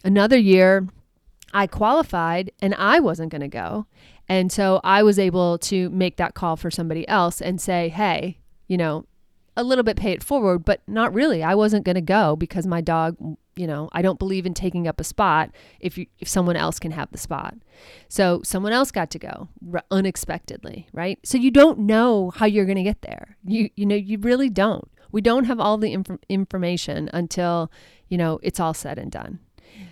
Another 0.03 0.37
year, 0.37 0.87
I 1.53 1.67
qualified 1.67 2.51
and 2.61 2.73
I 2.75 2.99
wasn't 2.99 3.31
going 3.31 3.41
to 3.41 3.47
go. 3.47 3.87
And 4.27 4.51
so 4.51 4.81
I 4.83 5.03
was 5.03 5.17
able 5.17 5.57
to 5.59 5.89
make 5.89 6.17
that 6.17 6.33
call 6.33 6.55
for 6.55 6.69
somebody 6.69 7.07
else 7.07 7.41
and 7.41 7.61
say, 7.61 7.89
hey, 7.89 8.39
you 8.67 8.77
know, 8.77 9.05
a 9.55 9.63
little 9.63 9.83
bit 9.83 9.97
pay 9.97 10.11
it 10.11 10.23
forward, 10.23 10.65
but 10.65 10.81
not 10.87 11.13
really. 11.13 11.43
I 11.43 11.55
wasn't 11.55 11.83
going 11.83 11.95
to 11.95 12.01
go 12.01 12.35
because 12.35 12.67
my 12.67 12.79
dog, 12.79 13.17
you 13.55 13.65
know, 13.65 13.89
I 13.91 14.03
don't 14.03 14.19
believe 14.19 14.45
in 14.45 14.53
taking 14.53 14.87
up 14.87 14.99
a 15.01 15.03
spot 15.03 15.49
if 15.79 15.97
you, 15.97 16.05
if 16.19 16.27
someone 16.27 16.55
else 16.55 16.77
can 16.77 16.91
have 16.91 17.11
the 17.11 17.17
spot. 17.17 17.55
So 18.07 18.41
someone 18.43 18.71
else 18.71 18.91
got 18.91 19.09
to 19.11 19.19
go 19.19 19.49
unexpectedly, 19.89 20.87
right? 20.93 21.17
So 21.23 21.39
you 21.39 21.49
don't 21.49 21.79
know 21.79 22.31
how 22.35 22.45
you're 22.45 22.65
going 22.65 22.77
to 22.77 22.83
get 22.83 23.01
there. 23.01 23.37
You 23.45 23.69
you 23.75 23.85
know, 23.85 23.95
you 23.95 24.19
really 24.19 24.49
don't. 24.49 24.89
We 25.11 25.21
don't 25.21 25.45
have 25.45 25.59
all 25.59 25.77
the 25.77 25.93
inf- 25.93 26.19
information 26.29 27.09
until, 27.13 27.71
you 28.09 28.17
know, 28.17 28.39
it's 28.43 28.59
all 28.59 28.73
said 28.73 28.97
and 28.97 29.11
done. 29.11 29.39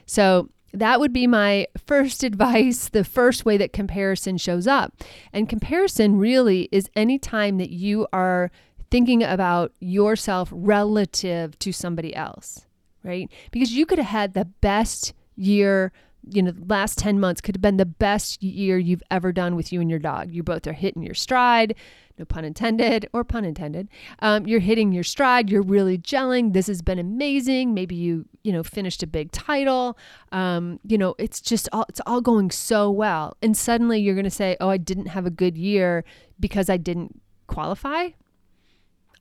So 0.05 0.49
that 0.73 0.99
would 0.99 1.13
be 1.13 1.27
my 1.27 1.67
first 1.85 2.23
advice, 2.29 2.89
the 2.89 3.03
first 3.03 3.45
way 3.45 3.57
that 3.57 3.73
comparison 3.73 4.37
shows 4.37 4.67
up. 4.67 4.93
And 5.33 5.49
comparison 5.49 6.17
really 6.17 6.69
is 6.71 6.89
any 6.95 7.17
time 7.17 7.57
that 7.57 7.69
you 7.69 8.07
are 8.13 8.51
thinking 8.91 9.23
about 9.23 9.71
yourself 9.79 10.49
relative 10.51 11.57
to 11.59 11.71
somebody 11.71 12.15
else, 12.15 12.65
right? 13.03 13.29
Because 13.51 13.73
you 13.73 13.85
could 13.85 13.97
have 13.97 14.07
had 14.07 14.33
the 14.33 14.45
best 14.45 15.13
year 15.35 15.91
you 16.29 16.41
know, 16.41 16.51
the 16.51 16.65
last 16.65 16.97
10 16.97 17.19
months 17.19 17.41
could 17.41 17.55
have 17.55 17.61
been 17.61 17.77
the 17.77 17.85
best 17.85 18.41
year 18.41 18.77
you've 18.77 19.03
ever 19.11 19.31
done 19.31 19.55
with 19.55 19.71
you 19.71 19.81
and 19.81 19.89
your 19.89 19.99
dog. 19.99 20.31
You 20.31 20.43
both 20.43 20.65
are 20.67 20.73
hitting 20.73 21.03
your 21.03 21.13
stride, 21.13 21.75
no 22.17 22.25
pun 22.25 22.45
intended 22.45 23.07
or 23.13 23.23
pun 23.23 23.45
intended. 23.45 23.89
Um, 24.19 24.47
you're 24.47 24.59
hitting 24.59 24.91
your 24.91 25.03
stride. 25.03 25.49
You're 25.49 25.61
really 25.61 25.97
gelling. 25.97 26.53
This 26.53 26.67
has 26.67 26.81
been 26.81 26.99
amazing. 26.99 27.73
Maybe 27.73 27.95
you, 27.95 28.25
you 28.43 28.51
know, 28.51 28.63
finished 28.63 29.03
a 29.03 29.07
big 29.07 29.31
title. 29.31 29.97
Um, 30.31 30.79
you 30.85 30.97
know, 30.97 31.15
it's 31.17 31.41
just 31.41 31.67
all, 31.71 31.85
it's 31.89 32.01
all 32.05 32.21
going 32.21 32.51
so 32.51 32.89
well. 32.89 33.35
And 33.41 33.55
suddenly 33.55 33.99
you're 33.99 34.15
going 34.15 34.23
to 34.23 34.31
say, 34.31 34.57
oh, 34.59 34.69
I 34.69 34.77
didn't 34.77 35.07
have 35.07 35.25
a 35.25 35.31
good 35.31 35.57
year 35.57 36.03
because 36.39 36.69
I 36.69 36.77
didn't 36.77 37.21
qualify. 37.47 38.09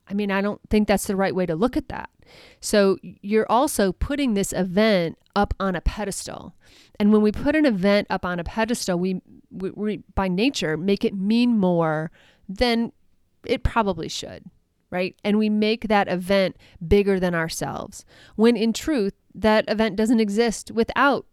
I 0.09 0.15
mean, 0.15 0.31
I 0.31 0.41
don't 0.41 0.61
think 0.69 0.89
that's 0.89 1.07
the 1.07 1.17
right 1.17 1.35
way 1.35 1.47
to 1.47 1.55
look 1.55 1.77
at 1.77 1.89
that. 1.89 2.11
So 2.61 2.99
you're 3.03 3.51
also 3.51 3.93
putting 3.93 4.35
this 4.35 4.53
event 4.53 5.19
up 5.37 5.55
on 5.59 5.75
a 5.75 5.81
pedestal. 5.81 6.55
And 6.99 7.13
when 7.13 7.23
we 7.23 7.33
put 7.33 7.57
an 7.57 7.67
event 7.67 8.07
up 8.11 8.25
on 8.25 8.39
a 8.39 8.45
pedestal, 8.45 8.99
we, 8.99 9.21
we, 9.51 9.71
we 9.71 9.97
by 10.15 10.29
nature 10.29 10.77
make 10.77 11.05
it 11.05 11.15
mean 11.15 11.59
more 11.59 12.11
than 12.49 12.93
it 13.45 13.63
probably 13.63 14.09
should, 14.09 14.45
right? 14.91 15.17
And 15.25 15.39
we 15.39 15.49
make 15.49 15.89
that 15.89 16.09
event 16.09 16.57
bigger 16.87 17.19
than 17.19 17.35
ourselves. 17.35 18.05
When 18.37 18.57
in 18.57 18.73
truth, 18.73 19.15
that 19.35 19.65
event 19.69 19.97
doesn't 19.97 20.21
exist 20.21 20.71
without 20.71 21.27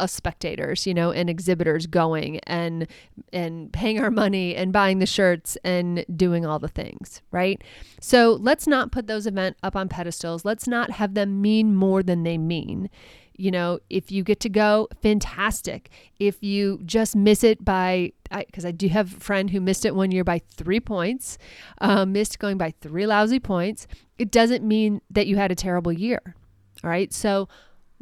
us 0.00 0.12
spectators, 0.12 0.86
you 0.86 0.94
know, 0.94 1.10
and 1.10 1.28
exhibitors 1.28 1.86
going 1.86 2.38
and 2.40 2.86
and 3.32 3.72
paying 3.72 4.00
our 4.00 4.10
money 4.10 4.54
and 4.54 4.72
buying 4.72 4.98
the 4.98 5.06
shirts 5.06 5.56
and 5.64 6.04
doing 6.14 6.46
all 6.46 6.58
the 6.58 6.68
things, 6.68 7.22
right? 7.30 7.62
So 8.00 8.38
let's 8.40 8.66
not 8.66 8.92
put 8.92 9.06
those 9.06 9.26
events 9.26 9.58
up 9.62 9.76
on 9.76 9.88
pedestals. 9.88 10.44
Let's 10.44 10.66
not 10.66 10.90
have 10.92 11.14
them 11.14 11.40
mean 11.40 11.74
more 11.74 12.02
than 12.02 12.22
they 12.22 12.38
mean. 12.38 12.90
You 13.36 13.50
know, 13.50 13.80
if 13.90 14.12
you 14.12 14.22
get 14.22 14.38
to 14.40 14.48
go, 14.48 14.88
fantastic. 15.02 15.90
If 16.20 16.42
you 16.42 16.80
just 16.84 17.16
miss 17.16 17.42
it 17.42 17.64
by, 17.64 18.12
because 18.30 18.64
I, 18.64 18.68
I, 18.68 18.72
do 18.72 18.86
have 18.88 19.16
a 19.16 19.20
friend 19.20 19.50
who 19.50 19.60
missed 19.60 19.84
it 19.84 19.94
one 19.96 20.12
year 20.12 20.22
by 20.22 20.38
three 20.38 20.78
points, 20.78 21.36
uh, 21.80 22.06
missed 22.06 22.38
going 22.38 22.58
by 22.58 22.74
three 22.80 23.06
lousy 23.06 23.40
points, 23.40 23.88
it 24.18 24.30
doesn't 24.30 24.62
mean 24.62 25.00
that 25.10 25.26
you 25.26 25.36
had 25.36 25.50
a 25.50 25.56
terrible 25.56 25.92
year. 25.92 26.20
All 26.84 26.90
right. 26.90 27.12
So 27.12 27.48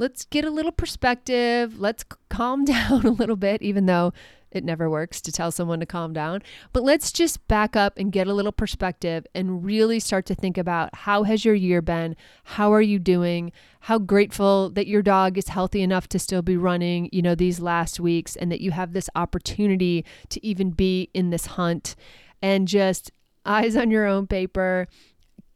let's 0.02 0.24
get 0.24 0.44
a 0.44 0.50
little 0.50 0.72
perspective. 0.72 1.78
Let's 1.78 2.04
calm 2.28 2.64
down 2.66 3.06
a 3.06 3.10
little 3.10 3.36
bit, 3.36 3.62
even 3.62 3.86
though 3.86 4.12
it 4.50 4.64
never 4.64 4.90
works 4.90 5.22
to 5.22 5.32
tell 5.32 5.50
someone 5.50 5.80
to 5.80 5.86
calm 5.86 6.12
down. 6.12 6.42
But 6.74 6.82
let's 6.82 7.10
just 7.10 7.46
back 7.48 7.74
up 7.74 7.96
and 7.96 8.12
get 8.12 8.26
a 8.26 8.34
little 8.34 8.52
perspective 8.52 9.26
and 9.34 9.64
really 9.64 9.98
start 9.98 10.26
to 10.26 10.34
think 10.34 10.58
about 10.58 10.94
how 10.94 11.22
has 11.22 11.44
your 11.44 11.54
year 11.54 11.80
been? 11.80 12.16
How 12.44 12.70
are 12.72 12.82
you 12.82 12.98
doing? 12.98 13.52
How 13.80 13.98
grateful 13.98 14.68
that 14.70 14.88
your 14.88 15.00
dog 15.00 15.38
is 15.38 15.48
healthy 15.48 15.80
enough 15.80 16.08
to 16.08 16.18
still 16.18 16.42
be 16.42 16.56
running, 16.56 17.08
you 17.12 17.22
know, 17.22 17.34
these 17.34 17.60
last 17.60 17.98
weeks 17.98 18.36
and 18.36 18.52
that 18.52 18.60
you 18.60 18.72
have 18.72 18.92
this 18.92 19.08
opportunity 19.14 20.04
to 20.28 20.44
even 20.44 20.70
be 20.70 21.08
in 21.14 21.30
this 21.30 21.46
hunt 21.46 21.94
and 22.42 22.68
just 22.68 23.10
eyes 23.46 23.76
on 23.76 23.90
your 23.90 24.06
own 24.06 24.26
paper 24.26 24.86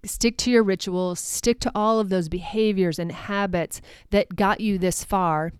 stick 0.06 0.36
to 0.38 0.50
your 0.50 0.62
rituals, 0.62 1.20
stick 1.20 1.60
to 1.60 1.72
all 1.74 2.00
of 2.00 2.08
those 2.08 2.28
behaviors 2.28 2.98
and 2.98 3.12
habits 3.12 3.80
that 4.10 4.34
got 4.36 4.60
you 4.60 4.78
this 4.78 5.04
far 5.04 5.52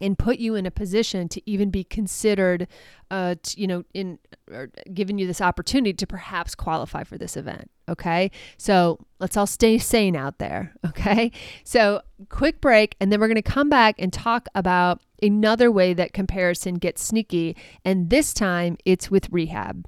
and 0.00 0.18
put 0.18 0.38
you 0.38 0.54
in 0.54 0.66
a 0.66 0.70
position 0.70 1.28
to 1.28 1.50
even 1.50 1.70
be 1.70 1.82
considered 1.82 2.68
uh 3.10 3.34
to, 3.42 3.60
you 3.60 3.66
know 3.66 3.84
in 3.94 4.18
or 4.50 4.70
giving 4.92 5.18
you 5.18 5.26
this 5.26 5.40
opportunity 5.40 5.92
to 5.92 6.06
perhaps 6.06 6.54
qualify 6.54 7.02
for 7.02 7.16
this 7.16 7.36
event 7.36 7.70
okay? 7.88 8.30
So 8.58 8.98
let's 9.20 9.36
all 9.36 9.46
stay 9.46 9.78
sane 9.78 10.16
out 10.16 10.38
there 10.38 10.74
okay? 10.86 11.30
So 11.64 12.02
quick 12.28 12.60
break 12.60 12.96
and 13.00 13.12
then 13.12 13.20
we're 13.20 13.28
going 13.28 13.36
to 13.36 13.42
come 13.42 13.68
back 13.68 13.96
and 13.98 14.12
talk 14.12 14.48
about 14.54 15.00
another 15.22 15.70
way 15.70 15.94
that 15.94 16.12
comparison 16.12 16.74
gets 16.74 17.02
sneaky 17.02 17.56
and 17.84 18.10
this 18.10 18.34
time 18.34 18.76
it's 18.84 19.10
with 19.10 19.28
rehab 19.30 19.86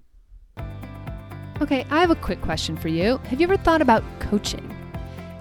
Okay, 1.61 1.85
I 1.91 2.01
have 2.01 2.13
a 2.13 2.17
quick 2.17 2.41
question 2.41 2.77
for 2.77 2.87
you. 2.87 3.19
Have 3.25 3.41
you 3.41 3.47
ever 3.49 3.57
thought 3.57 3.83
about 3.83 4.05
coaching? 4.21 4.65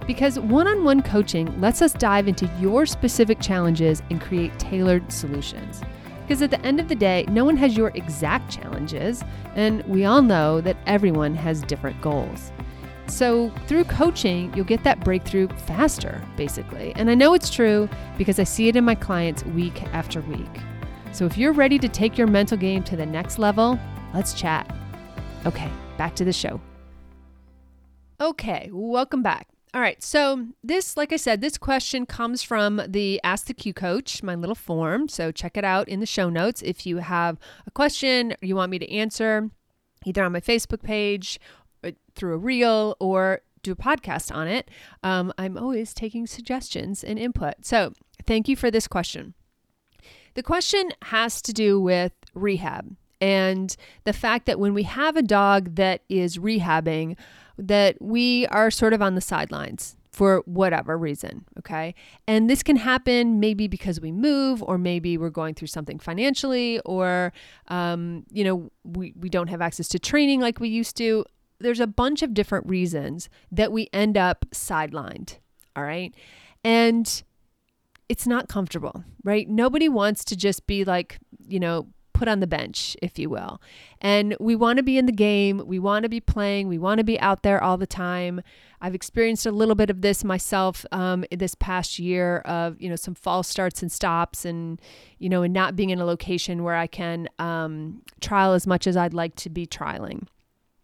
Because 0.07 0.39
one 0.39 0.67
on 0.67 0.83
one 0.83 1.03
coaching 1.03 1.61
lets 1.61 1.79
us 1.83 1.93
dive 1.93 2.27
into 2.27 2.49
your 2.59 2.87
specific 2.87 3.39
challenges 3.39 4.01
and 4.09 4.19
create 4.19 4.57
tailored 4.57 5.11
solutions. 5.11 5.83
Because 6.21 6.41
at 6.41 6.49
the 6.49 6.61
end 6.65 6.79
of 6.79 6.87
the 6.87 6.95
day, 6.95 7.23
no 7.29 7.45
one 7.45 7.55
has 7.57 7.77
your 7.77 7.89
exact 7.89 8.51
challenges, 8.51 9.23
and 9.53 9.83
we 9.83 10.05
all 10.05 10.23
know 10.23 10.59
that 10.59 10.77
everyone 10.87 11.35
has 11.35 11.61
different 11.61 12.01
goals. 12.01 12.51
So, 13.05 13.51
through 13.67 13.83
coaching, 13.83 14.51
you'll 14.55 14.65
get 14.65 14.83
that 14.85 15.01
breakthrough 15.01 15.47
faster, 15.49 16.25
basically. 16.35 16.93
And 16.95 17.11
I 17.11 17.15
know 17.15 17.35
it's 17.35 17.51
true 17.51 17.87
because 18.17 18.39
I 18.39 18.43
see 18.43 18.67
it 18.67 18.75
in 18.75 18.83
my 18.83 18.95
clients 18.95 19.45
week 19.45 19.83
after 19.93 20.21
week. 20.21 20.61
So, 21.11 21.25
if 21.25 21.37
you're 21.37 21.53
ready 21.53 21.77
to 21.77 21.87
take 21.87 22.17
your 22.17 22.27
mental 22.27 22.57
game 22.57 22.81
to 22.83 22.95
the 22.95 23.05
next 23.05 23.37
level, 23.37 23.79
let's 24.13 24.33
chat. 24.33 24.75
Okay, 25.45 25.71
back 25.97 26.15
to 26.15 26.25
the 26.25 26.33
show. 26.33 26.61
Okay, 28.19 28.69
welcome 28.71 29.21
back. 29.21 29.47
All 29.73 29.81
right, 29.81 30.01
so 30.01 30.47
this, 30.63 30.95
like 30.95 31.11
I 31.11 31.17
said, 31.17 31.41
this 31.41 31.57
question 31.57 32.05
comes 32.05 32.41
from 32.41 32.81
the 32.87 33.19
Ask 33.23 33.47
the 33.47 33.53
Q 33.53 33.73
Coach, 33.73 34.23
my 34.23 34.33
little 34.33 34.55
form. 34.55 35.07
So 35.09 35.31
check 35.31 35.57
it 35.57 35.63
out 35.63 35.87
in 35.89 35.99
the 35.99 36.05
show 36.05 36.29
notes 36.29 36.61
if 36.61 36.85
you 36.85 36.97
have 36.97 37.37
a 37.67 37.71
question 37.71 38.33
you 38.41 38.55
want 38.55 38.71
me 38.71 38.79
to 38.79 38.91
answer, 38.91 39.51
either 40.05 40.23
on 40.23 40.31
my 40.31 40.39
Facebook 40.39 40.81
page, 40.81 41.39
or 41.83 41.91
through 42.15 42.33
a 42.33 42.37
reel, 42.37 42.95
or 42.99 43.41
do 43.61 43.73
a 43.73 43.75
podcast 43.75 44.33
on 44.33 44.47
it. 44.47 44.71
Um, 45.03 45.33
I'm 45.37 45.57
always 45.57 45.93
taking 45.93 46.25
suggestions 46.25 47.03
and 47.03 47.19
input. 47.19 47.65
So 47.65 47.93
thank 48.25 48.47
you 48.47 48.55
for 48.55 48.71
this 48.71 48.87
question. 48.87 49.33
The 50.35 50.43
question 50.43 50.91
has 51.03 51.41
to 51.41 51.53
do 51.53 51.79
with 51.79 52.13
rehab 52.33 52.95
and 53.21 53.75
the 54.03 54.13
fact 54.13 54.45
that 54.45 54.59
when 54.59 54.73
we 54.73 54.83
have 54.83 55.15
a 55.15 55.21
dog 55.21 55.75
that 55.75 56.01
is 56.09 56.37
rehabbing 56.37 57.15
that 57.57 57.99
we 58.01 58.45
are 58.47 58.69
sort 58.69 58.93
of 58.93 59.01
on 59.01 59.15
the 59.15 59.21
sidelines 59.21 59.95
for 60.11 60.41
whatever 60.45 60.97
reason 60.97 61.45
okay? 61.59 61.93
And 62.27 62.49
this 62.49 62.63
can 62.63 62.75
happen 62.75 63.39
maybe 63.39 63.67
because 63.67 64.01
we 64.01 64.11
move 64.11 64.63
or 64.63 64.77
maybe 64.77 65.17
we're 65.17 65.29
going 65.29 65.53
through 65.53 65.67
something 65.67 65.99
financially 65.99 66.79
or 66.85 67.33
um, 67.67 68.25
you 68.31 68.43
know 68.43 68.71
we, 68.83 69.13
we 69.19 69.29
don't 69.29 69.47
have 69.47 69.61
access 69.61 69.87
to 69.89 69.99
training 69.99 70.41
like 70.41 70.59
we 70.59 70.69
used 70.69 70.97
to. 70.97 71.25
There's 71.59 71.79
a 71.79 71.87
bunch 71.87 72.21
of 72.21 72.33
different 72.35 72.67
reasons 72.67 73.29
that 73.51 73.71
we 73.71 73.89
end 73.91 74.17
up 74.17 74.45
sidelined 74.51 75.37
all 75.77 75.83
right? 75.83 76.13
And 76.63 77.23
it's 78.09 78.25
not 78.25 78.49
comfortable, 78.49 79.03
right? 79.23 79.47
Nobody 79.47 79.87
wants 79.87 80.25
to 80.25 80.35
just 80.35 80.65
be 80.65 80.83
like, 80.83 81.19
you 81.47 81.59
know, 81.59 81.87
put 82.17 82.27
on 82.27 82.39
the 82.39 82.47
bench, 82.47 82.97
if 83.01 83.19
you 83.19 83.29
will. 83.29 83.61
And 84.01 84.35
we 84.39 84.55
want 84.55 84.77
to 84.77 84.83
be 84.83 84.97
in 84.97 85.05
the 85.05 85.11
game. 85.11 85.61
We 85.65 85.77
want 85.77 86.03
to 86.03 86.09
be 86.09 86.19
playing. 86.19 86.67
We 86.67 86.79
want 86.79 86.97
to 86.97 87.03
be 87.03 87.19
out 87.19 87.43
there 87.43 87.63
all 87.63 87.77
the 87.77 87.87
time. 87.87 88.41
I've 88.81 88.95
experienced 88.95 89.45
a 89.45 89.51
little 89.51 89.75
bit 89.75 89.91
of 89.91 90.01
this 90.01 90.23
myself 90.23 90.83
um, 90.91 91.25
this 91.31 91.53
past 91.55 91.99
year 91.99 92.39
of, 92.39 92.81
you 92.81 92.89
know, 92.89 92.95
some 92.95 93.13
false 93.13 93.47
starts 93.47 93.83
and 93.83 93.91
stops 93.91 94.45
and, 94.45 94.81
you 95.19 95.29
know, 95.29 95.43
and 95.43 95.53
not 95.53 95.75
being 95.75 95.91
in 95.91 95.99
a 95.99 96.05
location 96.05 96.63
where 96.63 96.75
I 96.75 96.87
can 96.87 97.29
um, 97.37 98.01
trial 98.19 98.53
as 98.53 98.65
much 98.65 98.87
as 98.87 98.97
I'd 98.97 99.13
like 99.13 99.35
to 99.35 99.49
be 99.49 99.67
trialing. 99.67 100.27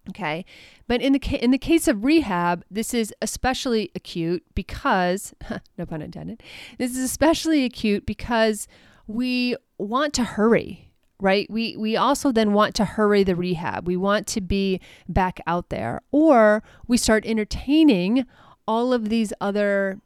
Okay. 0.10 0.46
But 0.88 1.02
in 1.02 1.14
the 1.14 1.20
ca- 1.20 1.38
in 1.38 1.52
the 1.52 1.58
case 1.58 1.88
of 1.88 2.04
rehab, 2.04 2.64
this 2.70 2.94
is 2.94 3.14
especially 3.22 3.90
acute 3.96 4.44
because 4.54 5.34
no 5.78 5.86
pun 5.86 6.02
intended. 6.02 6.44
This 6.78 6.92
is 6.92 6.98
especially 6.98 7.64
acute 7.64 8.06
because 8.06 8.68
we 9.08 9.56
want 9.78 10.14
to 10.16 10.24
hurry, 10.24 10.93
right? 11.24 11.50
We 11.50 11.78
we 11.78 11.96
also 11.96 12.34
then 12.34 12.52
want 12.52 12.76
to 12.76 12.86
hurry 12.86 13.24
the 13.24 13.36
rehab. 13.36 13.88
We 13.88 13.96
want 13.96 14.28
to 14.28 14.42
be 14.42 14.82
back 15.08 15.40
out 15.48 15.70
there 15.70 16.02
or 16.12 16.62
we 16.86 16.98
start 16.98 17.26
entertaining 17.26 18.26
all 18.68 18.92
of 18.92 19.08
these 19.08 19.32
other 19.40 20.02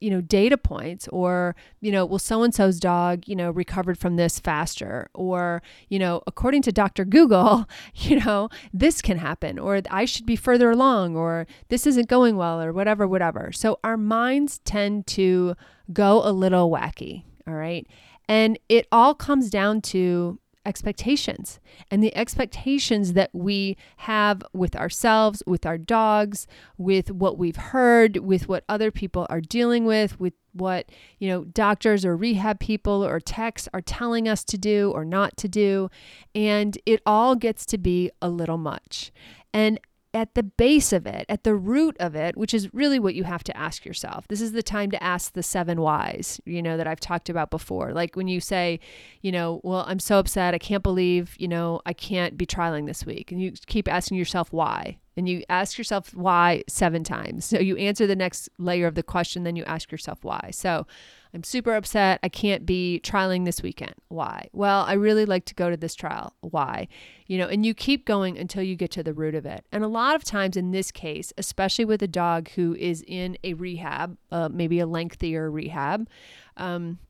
you 0.00 0.10
know 0.10 0.20
data 0.20 0.58
points 0.58 1.06
or 1.08 1.54
you 1.80 1.92
know 1.92 2.04
well 2.04 2.18
so 2.18 2.42
and 2.42 2.52
so's 2.52 2.80
dog 2.80 3.22
you 3.28 3.36
know 3.36 3.52
recovered 3.52 3.96
from 3.96 4.16
this 4.16 4.40
faster 4.40 5.08
or 5.14 5.62
you 5.88 5.96
know 5.96 6.20
according 6.26 6.60
to 6.60 6.72
Dr. 6.72 7.04
Google 7.04 7.68
you 7.94 8.18
know 8.18 8.48
this 8.74 9.00
can 9.00 9.18
happen 9.18 9.60
or 9.60 9.80
I 9.88 10.04
should 10.04 10.26
be 10.26 10.34
further 10.34 10.72
along 10.72 11.14
or 11.14 11.46
this 11.68 11.86
isn't 11.86 12.08
going 12.08 12.36
well 12.36 12.60
or 12.60 12.72
whatever 12.72 13.06
whatever 13.06 13.52
so 13.52 13.78
our 13.84 13.96
minds 13.96 14.58
tend 14.64 15.06
to 15.08 15.54
go 15.92 16.20
a 16.24 16.32
little 16.32 16.68
wacky 16.68 17.22
all 17.46 17.54
right 17.54 17.86
and 18.28 18.58
it 18.68 18.88
all 18.90 19.14
comes 19.14 19.50
down 19.50 19.80
to 19.80 20.40
expectations 20.66 21.60
and 21.90 22.02
the 22.02 22.14
expectations 22.16 23.12
that 23.12 23.30
we 23.32 23.76
have 23.98 24.42
with 24.52 24.76
ourselves, 24.76 25.42
with 25.46 25.64
our 25.64 25.78
dogs, 25.78 26.46
with 26.76 27.10
what 27.10 27.38
we've 27.38 27.56
heard, 27.56 28.18
with 28.18 28.48
what 28.48 28.64
other 28.68 28.90
people 28.90 29.26
are 29.30 29.40
dealing 29.40 29.84
with, 29.84 30.18
with 30.18 30.34
what, 30.52 30.90
you 31.18 31.28
know, 31.28 31.44
doctors 31.44 32.04
or 32.04 32.16
rehab 32.16 32.58
people 32.58 33.04
or 33.04 33.20
techs 33.20 33.68
are 33.72 33.80
telling 33.80 34.28
us 34.28 34.42
to 34.44 34.58
do 34.58 34.90
or 34.94 35.04
not 35.04 35.36
to 35.36 35.48
do. 35.48 35.88
And 36.34 36.76
it 36.84 37.00
all 37.06 37.36
gets 37.36 37.64
to 37.66 37.78
be 37.78 38.10
a 38.20 38.28
little 38.28 38.58
much. 38.58 39.12
And 39.54 39.78
at 40.16 40.34
the 40.34 40.42
base 40.42 40.94
of 40.94 41.06
it, 41.06 41.26
at 41.28 41.44
the 41.44 41.54
root 41.54 41.94
of 42.00 42.16
it, 42.16 42.38
which 42.38 42.54
is 42.54 42.72
really 42.72 42.98
what 42.98 43.14
you 43.14 43.24
have 43.24 43.44
to 43.44 43.54
ask 43.54 43.84
yourself. 43.84 44.26
This 44.28 44.40
is 44.40 44.52
the 44.52 44.62
time 44.62 44.90
to 44.90 45.02
ask 45.02 45.34
the 45.34 45.42
seven 45.42 45.82
whys, 45.82 46.40
you 46.46 46.62
know, 46.62 46.78
that 46.78 46.86
I've 46.86 47.00
talked 47.00 47.28
about 47.28 47.50
before. 47.50 47.92
Like 47.92 48.16
when 48.16 48.26
you 48.26 48.40
say, 48.40 48.80
you 49.20 49.30
know, 49.30 49.60
well, 49.62 49.84
I'm 49.86 49.98
so 49.98 50.18
upset. 50.18 50.54
I 50.54 50.58
can't 50.58 50.82
believe, 50.82 51.36
you 51.38 51.48
know, 51.48 51.82
I 51.84 51.92
can't 51.92 52.38
be 52.38 52.46
trialing 52.46 52.86
this 52.86 53.04
week. 53.04 53.30
And 53.30 53.42
you 53.42 53.52
keep 53.66 53.88
asking 53.88 54.16
yourself 54.16 54.50
why. 54.54 54.96
And 55.18 55.28
you 55.28 55.42
ask 55.50 55.76
yourself 55.76 56.14
why 56.14 56.62
seven 56.66 57.04
times. 57.04 57.44
So 57.44 57.58
you 57.58 57.76
answer 57.76 58.06
the 58.06 58.16
next 58.16 58.48
layer 58.56 58.86
of 58.86 58.94
the 58.94 59.02
question, 59.02 59.44
then 59.44 59.54
you 59.54 59.64
ask 59.64 59.92
yourself 59.92 60.24
why. 60.24 60.48
So 60.50 60.86
I'm 61.36 61.42
super 61.42 61.74
upset. 61.74 62.18
I 62.22 62.30
can't 62.30 62.64
be 62.64 62.98
trialing 63.04 63.44
this 63.44 63.62
weekend. 63.62 63.92
Why? 64.08 64.48
Well, 64.54 64.86
I 64.86 64.94
really 64.94 65.26
like 65.26 65.44
to 65.44 65.54
go 65.54 65.68
to 65.68 65.76
this 65.76 65.94
trial. 65.94 66.32
Why? 66.40 66.88
You 67.26 67.36
know, 67.36 67.46
and 67.46 67.66
you 67.66 67.74
keep 67.74 68.06
going 68.06 68.38
until 68.38 68.62
you 68.62 68.74
get 68.74 68.90
to 68.92 69.02
the 69.02 69.12
root 69.12 69.34
of 69.34 69.44
it. 69.44 69.66
And 69.70 69.84
a 69.84 69.88
lot 69.88 70.16
of 70.16 70.24
times 70.24 70.56
in 70.56 70.70
this 70.70 70.90
case, 70.90 71.34
especially 71.36 71.84
with 71.84 72.02
a 72.02 72.08
dog 72.08 72.48
who 72.52 72.74
is 72.76 73.04
in 73.06 73.36
a 73.44 73.52
rehab, 73.52 74.16
uh, 74.32 74.48
maybe 74.50 74.80
a 74.80 74.86
lengthier 74.86 75.50
rehab, 75.50 76.08
um, 76.56 77.00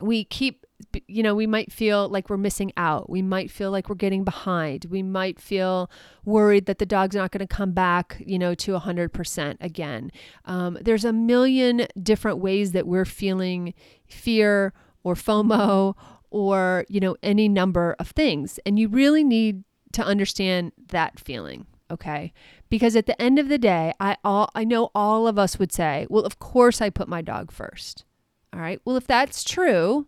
we 0.00 0.24
keep 0.24 0.64
you 1.06 1.22
know 1.22 1.34
we 1.34 1.46
might 1.46 1.72
feel 1.72 2.08
like 2.08 2.28
we're 2.28 2.36
missing 2.36 2.72
out. 2.76 3.08
We 3.08 3.22
might 3.22 3.50
feel 3.50 3.70
like 3.70 3.88
we're 3.88 3.94
getting 3.94 4.24
behind. 4.24 4.86
We 4.90 5.02
might 5.02 5.40
feel 5.40 5.90
worried 6.24 6.66
that 6.66 6.78
the 6.78 6.86
dog's 6.86 7.16
not 7.16 7.30
going 7.30 7.46
to 7.46 7.54
come 7.54 7.72
back 7.72 8.22
you 8.24 8.38
know 8.38 8.54
to 8.54 8.72
100% 8.72 9.56
again. 9.60 10.10
Um, 10.44 10.78
there's 10.80 11.04
a 11.04 11.12
million 11.12 11.86
different 12.02 12.38
ways 12.38 12.72
that 12.72 12.86
we're 12.86 13.04
feeling 13.04 13.74
fear 14.06 14.72
or 15.02 15.14
fomo 15.14 15.94
or 16.30 16.84
you 16.88 17.00
know 17.00 17.16
any 17.22 17.48
number 17.48 17.96
of 17.98 18.10
things. 18.10 18.58
And 18.66 18.78
you 18.78 18.88
really 18.88 19.24
need 19.24 19.64
to 19.92 20.04
understand 20.04 20.72
that 20.88 21.18
feeling 21.20 21.66
okay? 21.90 22.32
Because 22.70 22.96
at 22.96 23.06
the 23.06 23.20
end 23.20 23.38
of 23.38 23.48
the 23.48 23.58
day 23.58 23.92
i 24.00 24.16
all 24.24 24.50
i 24.54 24.64
know 24.64 24.90
all 24.94 25.28
of 25.28 25.38
us 25.38 25.58
would 25.58 25.70
say 25.70 26.06
well 26.10 26.24
of 26.24 26.40
course 26.40 26.80
i 26.80 26.90
put 26.90 27.06
my 27.06 27.22
dog 27.22 27.52
first 27.52 28.04
all 28.54 28.60
right. 28.60 28.80
Well, 28.84 28.96
if 28.96 29.06
that's 29.06 29.42
true, 29.42 30.06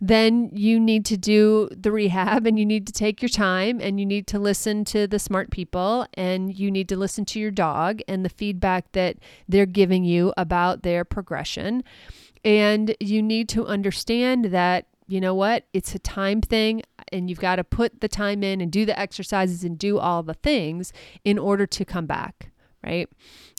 then 0.00 0.50
you 0.52 0.78
need 0.78 1.04
to 1.06 1.16
do 1.16 1.68
the 1.72 1.90
rehab 1.90 2.46
and 2.46 2.58
you 2.58 2.64
need 2.64 2.86
to 2.86 2.92
take 2.92 3.20
your 3.20 3.28
time 3.28 3.80
and 3.80 3.98
you 3.98 4.06
need 4.06 4.26
to 4.28 4.38
listen 4.38 4.84
to 4.86 5.06
the 5.06 5.18
smart 5.18 5.50
people 5.50 6.06
and 6.14 6.56
you 6.56 6.70
need 6.70 6.88
to 6.88 6.96
listen 6.96 7.24
to 7.26 7.40
your 7.40 7.50
dog 7.50 8.00
and 8.06 8.24
the 8.24 8.30
feedback 8.30 8.92
that 8.92 9.16
they're 9.48 9.66
giving 9.66 10.04
you 10.04 10.32
about 10.36 10.82
their 10.82 11.04
progression. 11.04 11.82
And 12.44 12.94
you 13.00 13.22
need 13.22 13.48
to 13.50 13.66
understand 13.66 14.46
that, 14.46 14.86
you 15.08 15.20
know 15.20 15.34
what, 15.34 15.64
it's 15.72 15.94
a 15.94 15.98
time 15.98 16.40
thing 16.40 16.82
and 17.10 17.28
you've 17.28 17.40
got 17.40 17.56
to 17.56 17.64
put 17.64 18.00
the 18.00 18.08
time 18.08 18.44
in 18.44 18.60
and 18.60 18.70
do 18.70 18.86
the 18.86 18.98
exercises 18.98 19.64
and 19.64 19.76
do 19.76 19.98
all 19.98 20.22
the 20.22 20.34
things 20.34 20.92
in 21.24 21.38
order 21.38 21.66
to 21.66 21.84
come 21.84 22.06
back, 22.06 22.52
right? 22.84 23.08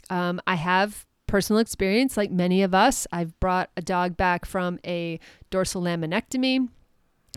Um, 0.08 0.40
I 0.46 0.54
have 0.54 1.06
personal 1.30 1.60
experience, 1.60 2.16
like 2.16 2.30
many 2.30 2.62
of 2.62 2.74
us, 2.74 3.06
I've 3.12 3.38
brought 3.38 3.70
a 3.76 3.80
dog 3.80 4.16
back 4.16 4.44
from 4.44 4.80
a 4.84 5.20
dorsal 5.50 5.80
laminectomy. 5.80 6.68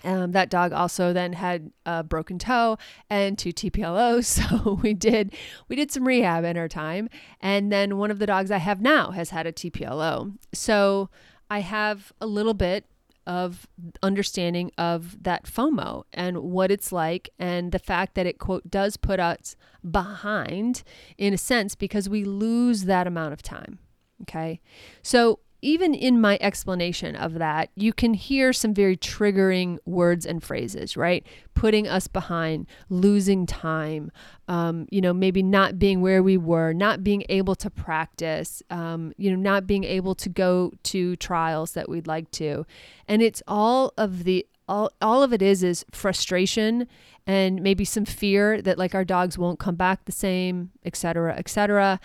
Um, 0.04 0.32
that 0.32 0.50
dog 0.50 0.74
also 0.74 1.14
then 1.14 1.34
had 1.34 1.72
a 1.86 2.04
broken 2.04 2.40
toe 2.40 2.78
and 3.10 3.38
two 3.38 3.54
TPLOs. 3.54 4.24
So 4.64 4.80
we 4.82 4.96
did 4.96 5.34
we 5.68 5.76
did 5.76 5.92
some 5.92 6.08
rehab 6.08 6.44
in 6.44 6.58
our 6.58 6.68
time. 6.68 7.08
And 7.40 7.72
then 7.72 7.98
one 7.98 8.10
of 8.10 8.18
the 8.18 8.26
dogs 8.26 8.50
I 8.50 8.58
have 8.58 8.82
now 8.82 9.12
has 9.12 9.30
had 9.30 9.46
a 9.46 9.52
TPLO. 9.52 10.34
So 10.54 11.10
I 11.50 11.60
have 11.60 12.12
a 12.20 12.26
little 12.26 12.56
bit 12.56 12.86
of 13.26 13.68
understanding 14.02 14.72
of 14.78 15.24
that 15.24 15.46
FOMO 15.46 16.04
and 16.14 16.40
what 16.40 16.72
it's 16.72 16.92
like, 16.92 17.30
and 17.40 17.72
the 17.72 17.80
fact 17.80 18.16
that 18.16 18.26
it, 18.26 18.40
quote, 18.40 18.70
does 18.70 18.98
put 18.98 19.20
us 19.20 19.56
behind 19.90 20.84
in 21.18 21.34
a 21.34 21.38
sense 21.38 21.76
because 21.76 22.10
we 22.10 22.24
lose 22.24 22.84
that 22.84 23.08
amount 23.08 23.34
of 23.34 23.42
time. 23.42 23.80
Okay. 24.22 24.62
So 25.02 25.40
even 25.63 25.93
in 25.93 26.19
my 26.19 26.38
explanation 26.41 27.15
of 27.15 27.36
that, 27.36 27.69
you 27.76 27.93
can 27.93 28.13
hear 28.13 28.54
some 28.54 28.73
very 28.73 28.97
triggering 28.97 29.78
words 29.86 30.26
and 30.26 30.43
phrases, 30.43 30.97
right? 30.97 31.26
Putting 31.54 31.88
us 31.88 32.08
behind, 32.08 32.67
losing 32.89 33.45
time, 33.45 34.12
um, 34.47 34.88
you 34.91 35.02
know, 35.02 35.13
maybe 35.13 35.41
not 35.41 35.80
being 35.80 36.02
where 36.02 36.21
we 36.21 36.38
were, 36.38 36.73
not 36.73 37.04
being 37.04 37.23
able 37.30 37.56
to 37.56 37.69
practice, 37.69 38.62
um, 38.69 39.13
you 39.17 39.32
know, 39.32 39.38
not 39.38 39.65
being 39.65 39.86
able 39.86 40.15
to 40.15 40.30
go 40.30 40.71
to 40.84 41.15
trials 41.15 41.71
that 41.71 41.88
we'd 41.88 42.08
like 42.08 42.30
to. 42.32 42.65
And 43.08 43.21
it's 43.21 43.41
all 43.47 43.93
of 43.97 44.26
the, 44.26 44.45
all, 44.67 44.91
all 45.02 45.23
of 45.23 45.34
it 45.34 45.41
is, 45.41 45.63
is 45.63 45.86
frustration 45.91 46.88
and 47.26 47.62
maybe 47.62 47.86
some 47.86 48.06
fear 48.06 48.62
that 48.62 48.78
like 48.78 48.93
our 48.93 49.06
dogs 49.06 49.38
won't 49.38 49.60
come 49.60 49.76
back 49.76 50.06
the 50.06 50.12
same, 50.12 50.71
et 50.84 50.95
cetera, 50.95 51.36
et 51.38 51.47
cetera. 51.47 51.99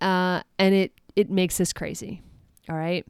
Uh, 0.00 0.42
and 0.58 0.74
it 0.74 0.92
it 1.16 1.28
makes 1.28 1.60
us 1.60 1.72
crazy. 1.72 2.22
All 2.70 2.76
right. 2.76 3.04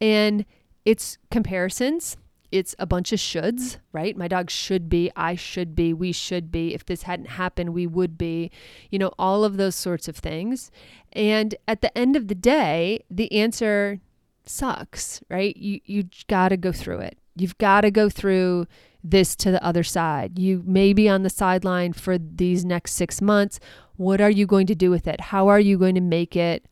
And 0.00 0.44
it's 0.84 1.16
comparisons. 1.30 2.16
It's 2.52 2.74
a 2.78 2.86
bunch 2.86 3.12
of 3.12 3.18
shoulds, 3.18 3.78
right? 3.92 4.16
My 4.16 4.28
dog 4.28 4.50
should 4.50 4.88
be, 4.88 5.10
I 5.16 5.34
should 5.34 5.74
be, 5.74 5.92
we 5.92 6.12
should 6.12 6.50
be. 6.52 6.74
If 6.74 6.86
this 6.86 7.02
hadn't 7.02 7.30
happened, 7.30 7.74
we 7.74 7.86
would 7.86 8.16
be, 8.16 8.50
you 8.90 8.98
know, 8.98 9.12
all 9.18 9.44
of 9.44 9.56
those 9.56 9.74
sorts 9.74 10.06
of 10.08 10.16
things. 10.16 10.70
And 11.12 11.54
at 11.66 11.80
the 11.80 11.96
end 11.96 12.16
of 12.16 12.28
the 12.28 12.34
day, 12.34 13.04
the 13.10 13.32
answer 13.32 14.00
sucks, 14.44 15.20
right? 15.28 15.56
You 15.56 15.80
you 15.84 16.04
got 16.28 16.50
to 16.50 16.56
go 16.56 16.72
through 16.72 17.00
it. 17.00 17.18
You've 17.34 17.58
got 17.58 17.80
to 17.82 17.90
go 17.90 18.08
through 18.08 18.66
this 19.02 19.34
to 19.36 19.50
the 19.50 19.62
other 19.64 19.82
side. 19.82 20.38
You 20.38 20.62
may 20.64 20.92
be 20.92 21.08
on 21.08 21.22
the 21.22 21.30
sideline 21.30 21.92
for 21.92 22.16
these 22.16 22.64
next 22.64 22.92
6 22.92 23.20
months. 23.20 23.60
What 23.96 24.20
are 24.20 24.30
you 24.30 24.46
going 24.46 24.66
to 24.68 24.74
do 24.74 24.90
with 24.90 25.06
it? 25.06 25.20
How 25.20 25.48
are 25.48 25.60
you 25.60 25.78
going 25.78 25.96
to 25.96 26.00
make 26.00 26.36
it 26.36 26.64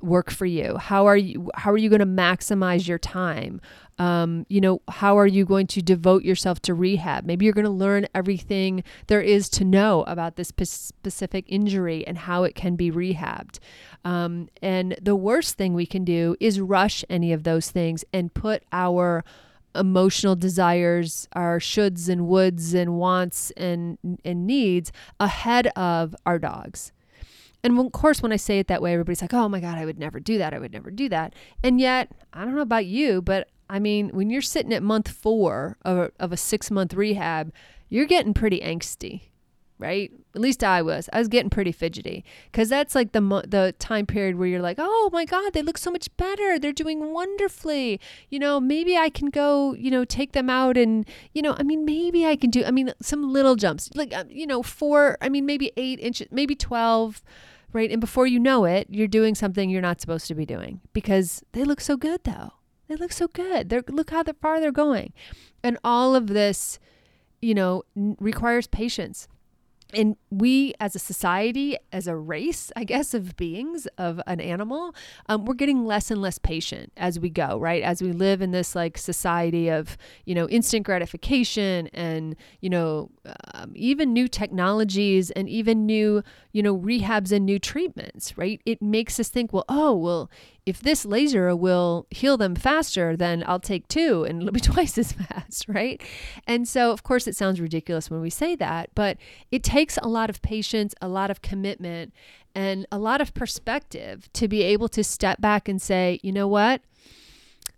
work 0.00 0.30
for 0.30 0.46
you? 0.46 0.76
How 0.76 1.06
are 1.06 1.16
you 1.16 1.50
how 1.54 1.70
are 1.72 1.76
you 1.76 1.88
going 1.88 2.00
to 2.00 2.06
maximize 2.06 2.86
your 2.86 2.98
time? 2.98 3.60
Um, 3.98 4.46
you 4.48 4.60
know, 4.60 4.80
how 4.88 5.18
are 5.18 5.26
you 5.26 5.44
going 5.44 5.66
to 5.68 5.82
devote 5.82 6.22
yourself 6.22 6.60
to 6.62 6.74
rehab? 6.74 7.24
Maybe 7.24 7.44
you're 7.44 7.54
going 7.54 7.64
to 7.66 7.70
learn 7.70 8.06
everything 8.14 8.82
there 9.08 9.20
is 9.20 9.48
to 9.50 9.64
know 9.64 10.04
about 10.04 10.36
this 10.36 10.48
specific 10.48 11.44
injury 11.48 12.06
and 12.06 12.16
how 12.16 12.44
it 12.44 12.54
can 12.54 12.76
be 12.76 12.90
rehabbed. 12.90 13.58
Um, 14.04 14.48
and 14.62 14.96
the 15.00 15.16
worst 15.16 15.56
thing 15.56 15.74
we 15.74 15.86
can 15.86 16.04
do 16.04 16.36
is 16.40 16.60
rush 16.60 17.04
any 17.10 17.32
of 17.32 17.44
those 17.44 17.70
things 17.70 18.04
and 18.12 18.32
put 18.32 18.62
our 18.72 19.24
emotional 19.74 20.34
desires, 20.36 21.28
our 21.32 21.58
shoulds 21.58 22.08
and 22.08 22.22
woulds 22.22 22.74
and 22.74 22.96
wants 22.98 23.50
and 23.52 23.98
and 24.24 24.46
needs 24.46 24.92
ahead 25.18 25.68
of 25.68 26.14
our 26.26 26.38
dogs. 26.38 26.92
And 27.62 27.78
of 27.78 27.92
course, 27.92 28.22
when 28.22 28.32
I 28.32 28.36
say 28.36 28.58
it 28.58 28.68
that 28.68 28.82
way, 28.82 28.92
everybody's 28.92 29.22
like, 29.22 29.34
oh 29.34 29.48
my 29.48 29.60
God, 29.60 29.76
I 29.76 29.84
would 29.84 29.98
never 29.98 30.18
do 30.20 30.38
that. 30.38 30.54
I 30.54 30.58
would 30.58 30.72
never 30.72 30.90
do 30.90 31.08
that. 31.10 31.34
And 31.62 31.80
yet, 31.80 32.10
I 32.32 32.44
don't 32.44 32.54
know 32.54 32.62
about 32.62 32.86
you, 32.86 33.20
but 33.22 33.48
I 33.68 33.78
mean, 33.78 34.08
when 34.10 34.30
you're 34.30 34.42
sitting 34.42 34.72
at 34.72 34.82
month 34.82 35.08
four 35.08 35.76
of 35.82 35.98
a, 35.98 36.12
of 36.18 36.32
a 36.32 36.36
six 36.36 36.70
month 36.70 36.94
rehab, 36.94 37.52
you're 37.88 38.06
getting 38.06 38.34
pretty 38.34 38.60
angsty, 38.60 39.29
right? 39.80 40.12
At 40.34 40.40
least 40.40 40.62
I 40.62 40.82
was. 40.82 41.08
I 41.12 41.18
was 41.18 41.26
getting 41.26 41.50
pretty 41.50 41.72
fidgety 41.72 42.24
because 42.52 42.68
that's 42.68 42.94
like 42.94 43.12
the 43.12 43.20
the 43.20 43.74
time 43.78 44.06
period 44.06 44.36
where 44.36 44.46
you're 44.46 44.60
like, 44.60 44.76
oh 44.78 45.10
my 45.12 45.24
god, 45.24 45.52
they 45.54 45.62
look 45.62 45.78
so 45.78 45.90
much 45.90 46.14
better. 46.16 46.58
They're 46.58 46.72
doing 46.72 47.12
wonderfully. 47.12 47.98
You 48.28 48.38
know, 48.38 48.60
maybe 48.60 48.96
I 48.96 49.08
can 49.10 49.30
go. 49.30 49.74
You 49.74 49.90
know, 49.90 50.04
take 50.04 50.32
them 50.32 50.48
out 50.50 50.76
and 50.76 51.08
you 51.32 51.42
know, 51.42 51.56
I 51.58 51.62
mean, 51.62 51.84
maybe 51.84 52.26
I 52.26 52.36
can 52.36 52.50
do. 52.50 52.64
I 52.64 52.70
mean, 52.70 52.92
some 53.00 53.32
little 53.32 53.56
jumps, 53.56 53.90
like 53.94 54.14
uh, 54.14 54.24
you 54.28 54.46
know, 54.46 54.62
four. 54.62 55.16
I 55.20 55.28
mean, 55.28 55.46
maybe 55.46 55.72
eight 55.76 55.98
inches, 55.98 56.28
maybe 56.30 56.54
twelve. 56.54 57.22
Right. 57.72 57.92
And 57.92 58.00
before 58.00 58.26
you 58.26 58.40
know 58.40 58.64
it, 58.64 58.88
you're 58.90 59.06
doing 59.06 59.36
something 59.36 59.70
you're 59.70 59.80
not 59.80 60.00
supposed 60.00 60.26
to 60.26 60.34
be 60.34 60.44
doing 60.44 60.80
because 60.92 61.44
they 61.52 61.62
look 61.62 61.80
so 61.80 61.96
good, 61.96 62.24
though. 62.24 62.54
They 62.88 62.96
look 62.96 63.12
so 63.12 63.28
good. 63.28 63.68
They're, 63.68 63.84
look 63.86 64.10
how 64.10 64.24
far 64.42 64.58
they're 64.58 64.72
going. 64.72 65.12
And 65.62 65.78
all 65.84 66.16
of 66.16 66.26
this, 66.26 66.80
you 67.40 67.54
know, 67.54 67.84
requires 67.94 68.66
patience 68.66 69.28
and 69.94 70.16
we 70.30 70.74
as 70.80 70.94
a 70.94 70.98
society 70.98 71.76
as 71.92 72.06
a 72.06 72.16
race 72.16 72.70
i 72.76 72.84
guess 72.84 73.14
of 73.14 73.36
beings 73.36 73.86
of 73.98 74.20
an 74.26 74.40
animal 74.40 74.94
um, 75.26 75.44
we're 75.44 75.54
getting 75.54 75.84
less 75.84 76.10
and 76.10 76.20
less 76.20 76.38
patient 76.38 76.92
as 76.96 77.18
we 77.18 77.30
go 77.30 77.58
right? 77.60 77.82
As 77.82 78.02
we 78.02 78.12
live 78.12 78.42
in 78.42 78.50
this 78.50 78.74
like 78.74 78.98
society 78.98 79.68
of 79.68 79.96
you 80.24 80.34
know 80.34 80.48
instant 80.48 80.84
gratification 80.84 81.88
and 81.88 82.36
you 82.60 82.70
know 82.70 83.10
um, 83.54 83.72
even 83.74 84.12
new 84.12 84.28
technologies 84.28 85.30
and 85.32 85.48
even 85.48 85.86
new 85.86 86.22
you 86.52 86.62
know 86.62 86.76
rehabs 86.76 87.32
and 87.32 87.44
new 87.44 87.58
treatments 87.58 88.36
right? 88.36 88.60
It 88.64 88.82
makes 88.82 89.20
us 89.20 89.28
think 89.28 89.52
well 89.52 89.64
oh 89.68 89.94
well 89.94 90.30
if 90.70 90.80
this 90.80 91.04
laser 91.04 91.54
will 91.56 92.06
heal 92.10 92.36
them 92.36 92.54
faster, 92.54 93.16
then 93.16 93.42
I'll 93.44 93.58
take 93.58 93.88
two 93.88 94.22
and 94.22 94.40
it'll 94.40 94.52
be 94.52 94.60
twice 94.74 94.96
as 94.96 95.10
fast, 95.10 95.66
right? 95.68 96.00
And 96.46 96.68
so, 96.68 96.92
of 96.92 97.02
course, 97.02 97.26
it 97.26 97.34
sounds 97.34 97.60
ridiculous 97.60 98.08
when 98.08 98.20
we 98.20 98.30
say 98.30 98.54
that, 98.54 98.90
but 98.94 99.16
it 99.50 99.64
takes 99.64 99.98
a 99.98 100.06
lot 100.06 100.30
of 100.30 100.40
patience, 100.42 100.94
a 101.02 101.08
lot 101.08 101.28
of 101.28 101.42
commitment, 101.42 102.14
and 102.54 102.86
a 102.92 102.98
lot 102.98 103.20
of 103.20 103.34
perspective 103.34 104.32
to 104.32 104.46
be 104.46 104.62
able 104.62 104.88
to 104.90 105.02
step 105.02 105.40
back 105.40 105.68
and 105.68 105.82
say, 105.82 106.20
you 106.22 106.30
know 106.30 106.46
what? 106.46 106.82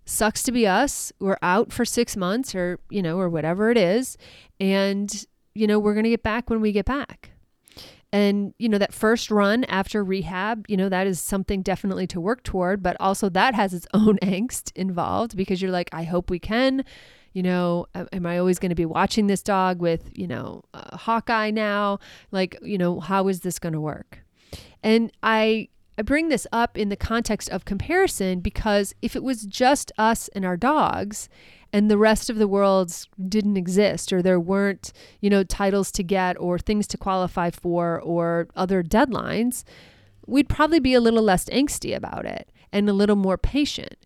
Sucks 0.04 0.42
to 0.42 0.52
be 0.52 0.66
us. 0.66 1.12
We're 1.18 1.38
out 1.40 1.72
for 1.72 1.86
six 1.86 2.14
months 2.14 2.54
or, 2.54 2.78
you 2.90 3.02
know, 3.02 3.18
or 3.18 3.30
whatever 3.30 3.70
it 3.70 3.78
is. 3.78 4.18
And, 4.60 5.24
you 5.54 5.66
know, 5.66 5.78
we're 5.78 5.94
going 5.94 6.04
to 6.04 6.10
get 6.10 6.22
back 6.22 6.50
when 6.50 6.60
we 6.60 6.72
get 6.72 6.84
back. 6.84 7.31
And, 8.12 8.52
you 8.58 8.68
know, 8.68 8.76
that 8.78 8.92
first 8.92 9.30
run 9.30 9.64
after 9.64 10.04
rehab, 10.04 10.66
you 10.68 10.76
know, 10.76 10.90
that 10.90 11.06
is 11.06 11.20
something 11.20 11.62
definitely 11.62 12.06
to 12.08 12.20
work 12.20 12.42
toward, 12.42 12.82
but 12.82 12.96
also 13.00 13.30
that 13.30 13.54
has 13.54 13.72
its 13.72 13.86
own 13.94 14.18
angst 14.22 14.70
involved 14.76 15.36
because 15.36 15.62
you're 15.62 15.70
like, 15.70 15.88
I 15.92 16.02
hope 16.04 16.30
we 16.30 16.38
can. 16.38 16.84
You 17.32 17.42
know, 17.42 17.86
am 17.94 18.26
I 18.26 18.38
always 18.38 18.58
going 18.58 18.68
to 18.68 18.76
be 18.76 18.84
watching 18.84 19.26
this 19.26 19.42
dog 19.42 19.80
with, 19.80 20.10
you 20.12 20.26
know, 20.26 20.62
a 20.74 20.98
Hawkeye 20.98 21.50
now? 21.50 21.98
Like, 22.30 22.58
you 22.60 22.76
know, 22.76 23.00
how 23.00 23.28
is 23.28 23.40
this 23.40 23.58
going 23.58 23.72
to 23.72 23.80
work? 23.80 24.18
And 24.82 25.10
I, 25.22 25.68
I 25.96 26.02
bring 26.02 26.28
this 26.28 26.46
up 26.52 26.76
in 26.76 26.90
the 26.90 26.96
context 26.96 27.48
of 27.48 27.64
comparison 27.64 28.40
because 28.40 28.94
if 29.00 29.16
it 29.16 29.22
was 29.22 29.46
just 29.46 29.92
us 29.96 30.28
and 30.34 30.44
our 30.44 30.58
dogs, 30.58 31.30
and 31.72 31.90
the 31.90 31.98
rest 31.98 32.28
of 32.28 32.36
the 32.36 32.48
world 32.48 32.94
didn't 33.28 33.56
exist 33.56 34.12
or 34.12 34.20
there 34.20 34.40
weren't, 34.40 34.92
you 35.20 35.30
know, 35.30 35.42
titles 35.42 35.90
to 35.92 36.02
get 36.02 36.38
or 36.38 36.58
things 36.58 36.86
to 36.88 36.98
qualify 36.98 37.50
for 37.50 38.00
or 38.00 38.48
other 38.54 38.82
deadlines, 38.82 39.64
we'd 40.26 40.48
probably 40.48 40.80
be 40.80 40.94
a 40.94 41.00
little 41.00 41.22
less 41.22 41.46
angsty 41.46 41.96
about 41.96 42.26
it 42.26 42.50
and 42.72 42.88
a 42.88 42.92
little 42.92 43.16
more 43.16 43.38
patient. 43.38 43.96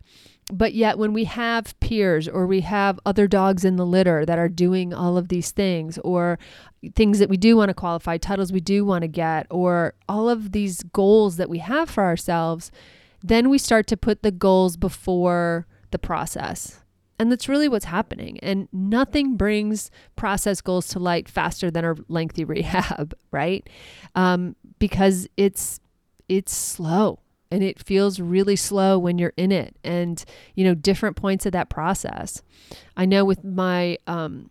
But 0.52 0.74
yet, 0.74 0.96
when 0.96 1.12
we 1.12 1.24
have 1.24 1.78
peers 1.80 2.28
or 2.28 2.46
we 2.46 2.60
have 2.60 3.00
other 3.04 3.26
dogs 3.26 3.64
in 3.64 3.74
the 3.74 3.86
litter 3.86 4.24
that 4.24 4.38
are 4.38 4.48
doing 4.48 4.94
all 4.94 5.18
of 5.18 5.26
these 5.26 5.50
things, 5.50 5.98
or 6.04 6.38
things 6.94 7.18
that 7.18 7.28
we 7.28 7.36
do 7.36 7.56
want 7.56 7.70
to 7.70 7.74
qualify, 7.74 8.16
titles 8.16 8.52
we 8.52 8.60
do 8.60 8.84
want 8.84 9.02
to 9.02 9.08
get, 9.08 9.48
or 9.50 9.94
all 10.08 10.28
of 10.28 10.52
these 10.52 10.84
goals 10.84 11.36
that 11.36 11.50
we 11.50 11.58
have 11.58 11.90
for 11.90 12.04
ourselves, 12.04 12.70
then 13.24 13.48
we 13.48 13.58
start 13.58 13.88
to 13.88 13.96
put 13.96 14.22
the 14.22 14.30
goals 14.30 14.76
before 14.76 15.66
the 15.90 15.98
process. 15.98 16.80
And 17.18 17.32
that's 17.32 17.48
really 17.48 17.68
what's 17.68 17.86
happening. 17.86 18.38
And 18.40 18.68
nothing 18.72 19.36
brings 19.36 19.90
process 20.16 20.60
goals 20.60 20.88
to 20.88 20.98
light 20.98 21.28
faster 21.28 21.70
than 21.70 21.84
a 21.84 21.94
lengthy 22.08 22.44
rehab, 22.54 23.14
right? 23.30 23.66
Um, 24.14 24.56
because 24.78 25.26
it's 25.36 25.80
it's 26.28 26.54
slow 26.54 27.20
and 27.50 27.62
it 27.62 27.82
feels 27.82 28.20
really 28.20 28.56
slow 28.56 28.98
when 28.98 29.18
you're 29.18 29.32
in 29.36 29.52
it 29.52 29.76
and 29.84 30.24
you 30.54 30.64
know 30.64 30.74
different 30.74 31.16
points 31.16 31.46
of 31.46 31.52
that 31.52 31.68
process 31.68 32.42
i 32.96 33.04
know 33.04 33.24
with 33.24 33.44
my 33.44 33.96
um 34.06 34.50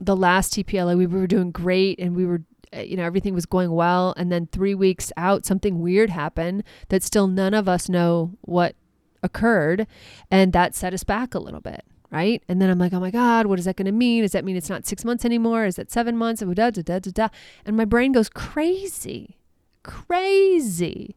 the 0.00 0.16
last 0.16 0.52
TPLO 0.52 0.96
we 0.96 1.06
were 1.06 1.26
doing 1.26 1.50
great 1.50 1.98
and 1.98 2.14
we 2.14 2.26
were 2.26 2.42
eh, 2.72 2.82
you 2.82 2.96
know 2.96 3.04
everything 3.04 3.34
was 3.34 3.46
going 3.46 3.70
well 3.70 4.14
and 4.16 4.30
then 4.30 4.46
3 4.52 4.74
weeks 4.74 5.12
out 5.16 5.46
something 5.46 5.80
weird 5.80 6.10
happened 6.10 6.62
that 6.88 7.02
still 7.02 7.26
none 7.26 7.54
of 7.54 7.68
us 7.68 7.88
know 7.88 8.32
what 8.42 8.76
occurred 9.22 9.86
and 10.30 10.52
that 10.52 10.74
set 10.74 10.94
us 10.94 11.02
back 11.02 11.34
a 11.34 11.38
little 11.38 11.60
bit 11.60 11.84
right? 12.16 12.42
And 12.48 12.62
then 12.62 12.70
I'm 12.70 12.78
like, 12.78 12.94
oh 12.94 13.00
my 13.00 13.10
God, 13.10 13.46
what 13.46 13.58
is 13.58 13.66
that 13.66 13.76
going 13.76 13.86
to 13.86 13.92
mean? 13.92 14.22
Does 14.22 14.32
that 14.32 14.44
mean 14.44 14.56
it's 14.56 14.70
not 14.70 14.86
six 14.86 15.04
months 15.04 15.24
anymore? 15.24 15.66
Is 15.66 15.76
that 15.76 15.90
seven 15.90 16.16
months? 16.16 16.40
And 16.40 17.76
my 17.76 17.84
brain 17.84 18.12
goes 18.12 18.30
crazy, 18.30 19.36
crazy. 19.82 21.16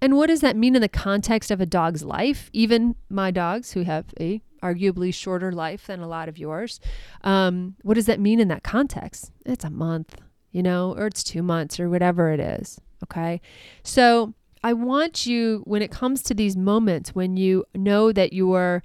And 0.00 0.16
what 0.16 0.28
does 0.28 0.40
that 0.40 0.56
mean 0.56 0.76
in 0.76 0.82
the 0.82 0.88
context 0.88 1.50
of 1.50 1.60
a 1.60 1.66
dog's 1.66 2.04
life? 2.04 2.50
Even 2.52 2.94
my 3.08 3.30
dogs, 3.32 3.72
who 3.72 3.82
have 3.82 4.06
a 4.20 4.40
arguably 4.62 5.12
shorter 5.12 5.50
life 5.50 5.88
than 5.88 6.00
a 6.00 6.08
lot 6.08 6.28
of 6.28 6.38
yours, 6.38 6.78
um, 7.24 7.74
what 7.82 7.94
does 7.94 8.06
that 8.06 8.20
mean 8.20 8.38
in 8.38 8.46
that 8.48 8.62
context? 8.62 9.32
It's 9.44 9.64
a 9.64 9.70
month, 9.70 10.14
you 10.52 10.62
know, 10.62 10.94
or 10.96 11.06
it's 11.06 11.24
two 11.24 11.42
months 11.42 11.80
or 11.80 11.90
whatever 11.90 12.30
it 12.30 12.38
is. 12.38 12.80
Okay. 13.02 13.40
So 13.82 14.34
I 14.62 14.72
want 14.72 15.26
you, 15.26 15.62
when 15.64 15.82
it 15.82 15.90
comes 15.90 16.22
to 16.22 16.34
these 16.34 16.56
moments 16.56 17.12
when 17.12 17.36
you 17.36 17.64
know 17.74 18.12
that 18.12 18.32
you 18.32 18.52
are 18.52 18.84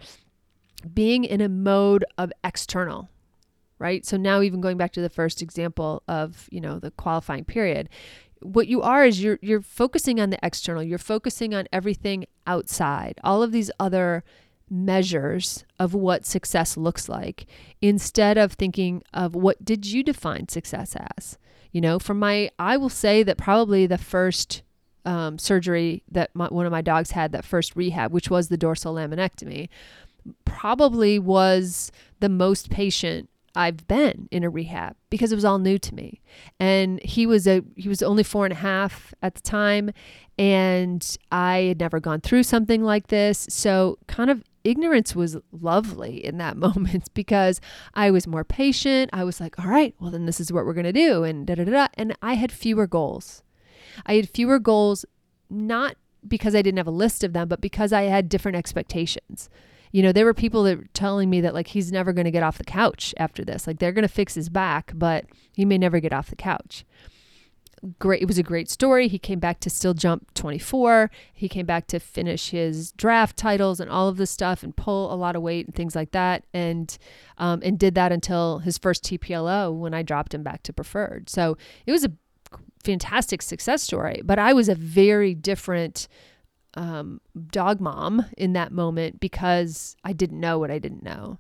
being 0.88 1.23
in 1.23 1.41
a 1.41 1.50
mode 1.50 2.06
of 2.17 2.32
external 2.43 3.10
right? 3.80 4.08
So 4.08 4.17
now 4.17 4.41
even 4.41 4.60
going 4.60 4.78
back 4.78 4.91
to 4.93 5.02
the 5.02 5.10
first 5.10 5.39
example 5.43 6.02
of 6.08 6.47
you 6.52 6.60
know 6.60 6.80
the 6.80 6.89
qualifying 6.89 7.45
period 7.45 7.89
what 8.41 8.67
you 8.67 8.82
are 8.82 9.06
is 9.06 9.21
you're 9.21 9.39
you're 9.41 9.62
focusing 9.62 10.19
on 10.19 10.30
the 10.30 10.39
external. 10.43 10.84
You're 10.84 10.97
focusing 10.97 11.54
on 11.54 11.67
everything 11.71 12.26
outside 12.45 13.19
all 13.23 13.43
of 13.43 13.52
these 13.52 13.71
other 13.80 14.23
measures 14.69 15.63
of 15.80 15.93
what 15.93 16.26
success 16.26 16.76
looks 16.76 17.08
like 17.08 17.45
instead 17.82 18.38
of 18.38 18.54
thinking 18.54 19.02
of 19.13 19.34
what 19.34 19.63
did 19.63 19.86
you 19.86 20.04
define 20.04 20.47
success 20.50 20.95
as? 21.17 21.38
You 21.71 21.82
know 21.82 22.00
from 22.00 22.17
my 22.17 22.50
i 22.58 22.76
will 22.76 22.89
say 22.89 23.23
that 23.23 23.38
probably 23.38 23.86
the 23.86 23.97
first 23.97 24.63
um, 25.06 25.38
surgery 25.38 26.04
that 26.10 26.32
my, 26.34 26.47
one 26.47 26.65
of 26.65 26.71
my 26.71 26.82
dogs 26.82 27.12
had 27.12 27.32
that 27.34 27.45
first 27.45 27.76
rehab 27.76 28.12
which 28.12 28.30
was 28.30 28.47
the 28.47 28.58
dorsal 28.58 28.95
laminectomy 28.95 29.69
probably 30.46 31.20
was 31.20 31.92
the 32.20 32.30
most 32.30 32.70
patient 32.70 33.30
I've 33.58 33.88
been 33.88 34.28
in 34.30 34.44
a 34.44 34.52
rehab 34.52 34.96
because 35.10 35.32
it 35.32 35.36
was 35.36 35.44
all 35.44 35.58
new 35.58 35.80
to 35.80 35.96
me. 35.96 36.22
And 36.60 37.02
he 37.04 37.26
was 37.26 37.48
a 37.48 37.63
he 37.76 37.90
was 37.90 38.04
only 38.04 38.24
four 38.24 38.46
and 38.46 38.54
a 38.54 38.58
half 38.58 39.16
at 39.24 39.34
the 39.34 39.42
time, 39.42 39.90
and 40.38 41.18
I 41.32 41.60
had 41.60 41.80
never 41.80 42.00
gone 42.00 42.22
through 42.22 42.44
something 42.44 42.84
like 42.84 43.08
this. 43.08 43.48
So 43.50 43.98
kind 44.06 44.30
of 44.30 44.44
ignorance 44.63 45.16
was 45.16 45.38
lovely 45.52 46.24
in 46.24 46.38
that 46.38 46.56
moment 46.66 47.12
because 47.16 47.60
I 47.96 48.12
was 48.12 48.28
more 48.28 48.44
patient. 48.44 49.10
I 49.12 49.24
was 49.24 49.42
like, 49.42 49.58
all 49.58 49.66
right, 49.72 49.96
well 50.00 50.12
then 50.12 50.28
this 50.28 50.40
is 50.40 50.54
what 50.54 50.66
we're 50.66 50.74
gonna 50.74 50.94
do, 50.94 51.24
and 51.24 51.48
da 51.48 51.56
da 51.56 51.63
da. 51.63 51.88
And 51.96 52.16
I 52.22 52.36
had 52.36 52.52
fewer 52.52 52.86
goals. 52.86 53.42
I 54.06 54.13
had 54.13 54.30
fewer 54.30 54.60
goals, 54.60 55.04
not 55.50 55.96
because 56.28 56.54
I 56.54 56.62
didn't 56.62 56.78
have 56.78 56.88
a 56.88 56.92
list 56.92 57.24
of 57.24 57.34
them, 57.34 57.48
but 57.48 57.62
because 57.62 57.92
I 57.92 58.04
had 58.04 58.30
different 58.30 58.58
expectations 58.58 59.50
you 59.97 60.03
know, 60.03 60.12
there 60.12 60.25
were 60.25 60.33
people 60.36 60.62
that 60.62 60.77
were 60.77 60.86
telling 60.93 61.27
me 61.27 61.41
that 61.41 61.55
like 61.55 61.65
he's 61.65 61.91
never 61.91 62.13
going 62.13 62.25
to 62.25 62.31
get 62.31 62.43
off 62.43 62.60
the 62.60 62.63
couch 62.63 63.15
after 63.17 63.43
this. 63.43 63.65
Like 63.65 63.79
they're 63.79 63.91
going 63.91 64.03
to 64.03 64.07
fix 64.07 64.36
his 64.36 64.47
back, 64.47 64.91
but 64.93 65.25
he 65.51 65.65
may 65.65 65.79
never 65.79 65.99
get 65.99 66.13
off 66.13 66.29
the 66.29 66.36
couch. 66.36 66.86
Great. 67.97 68.21
It 68.21 68.27
was 68.27 68.38
a 68.38 68.43
great 68.43 68.69
story. 68.69 69.07
He 69.07 69.17
came 69.17 69.39
back 69.39 69.60
to 69.62 69.71
still 69.71 69.95
jump 69.95 70.31
24. 70.36 71.10
He 71.33 71.49
came 71.49 71.65
back 71.65 71.88
to 71.88 71.99
finish 71.99 72.51
his 72.51 72.91
draft 72.91 73.38
titles 73.38 73.79
and 73.79 73.89
all 73.89 74.07
of 74.07 74.17
this 74.17 74.29
stuff 74.29 74.62
and 74.62 74.75
pull 74.75 75.12
a 75.12 75.17
lot 75.17 75.36
of 75.36 75.41
weight 75.41 75.65
and 75.65 75.73
things 75.73 75.95
like 75.95 76.12
that. 76.12 76.45
And, 76.53 76.95
um, 77.39 77.62
and 77.63 77.79
did 77.79 77.95
that 77.95 78.12
until 78.12 78.60
his 78.60 78.77
first 78.77 79.03
TPLO 79.03 79.75
when 79.75 79.95
I 79.95 80.03
dropped 80.03 80.31
him 80.31 80.43
back 80.43 80.62
to 80.63 80.73
preferred. 80.73 81.27
So 81.27 81.57
it 81.88 81.91
was 81.91 82.05
a 82.05 82.12
fantastic 82.83 83.41
success 83.41 83.81
story, 83.81 84.21
but 84.23 84.38
I 84.38 84.53
was 84.53 84.69
a 84.69 84.75
very 84.75 85.33
different 85.33 86.07
um, 86.78 87.20
dog 87.50 87.82
mom 87.82 88.24
in 88.38 88.54
that 88.54 88.72
moment 88.72 89.20
because 89.20 89.98
I 90.04 90.13
didn't 90.13 90.40
know 90.40 90.60
what 90.60 90.72
I 90.72 90.78
didn't 90.80 91.04
know. 91.04 91.40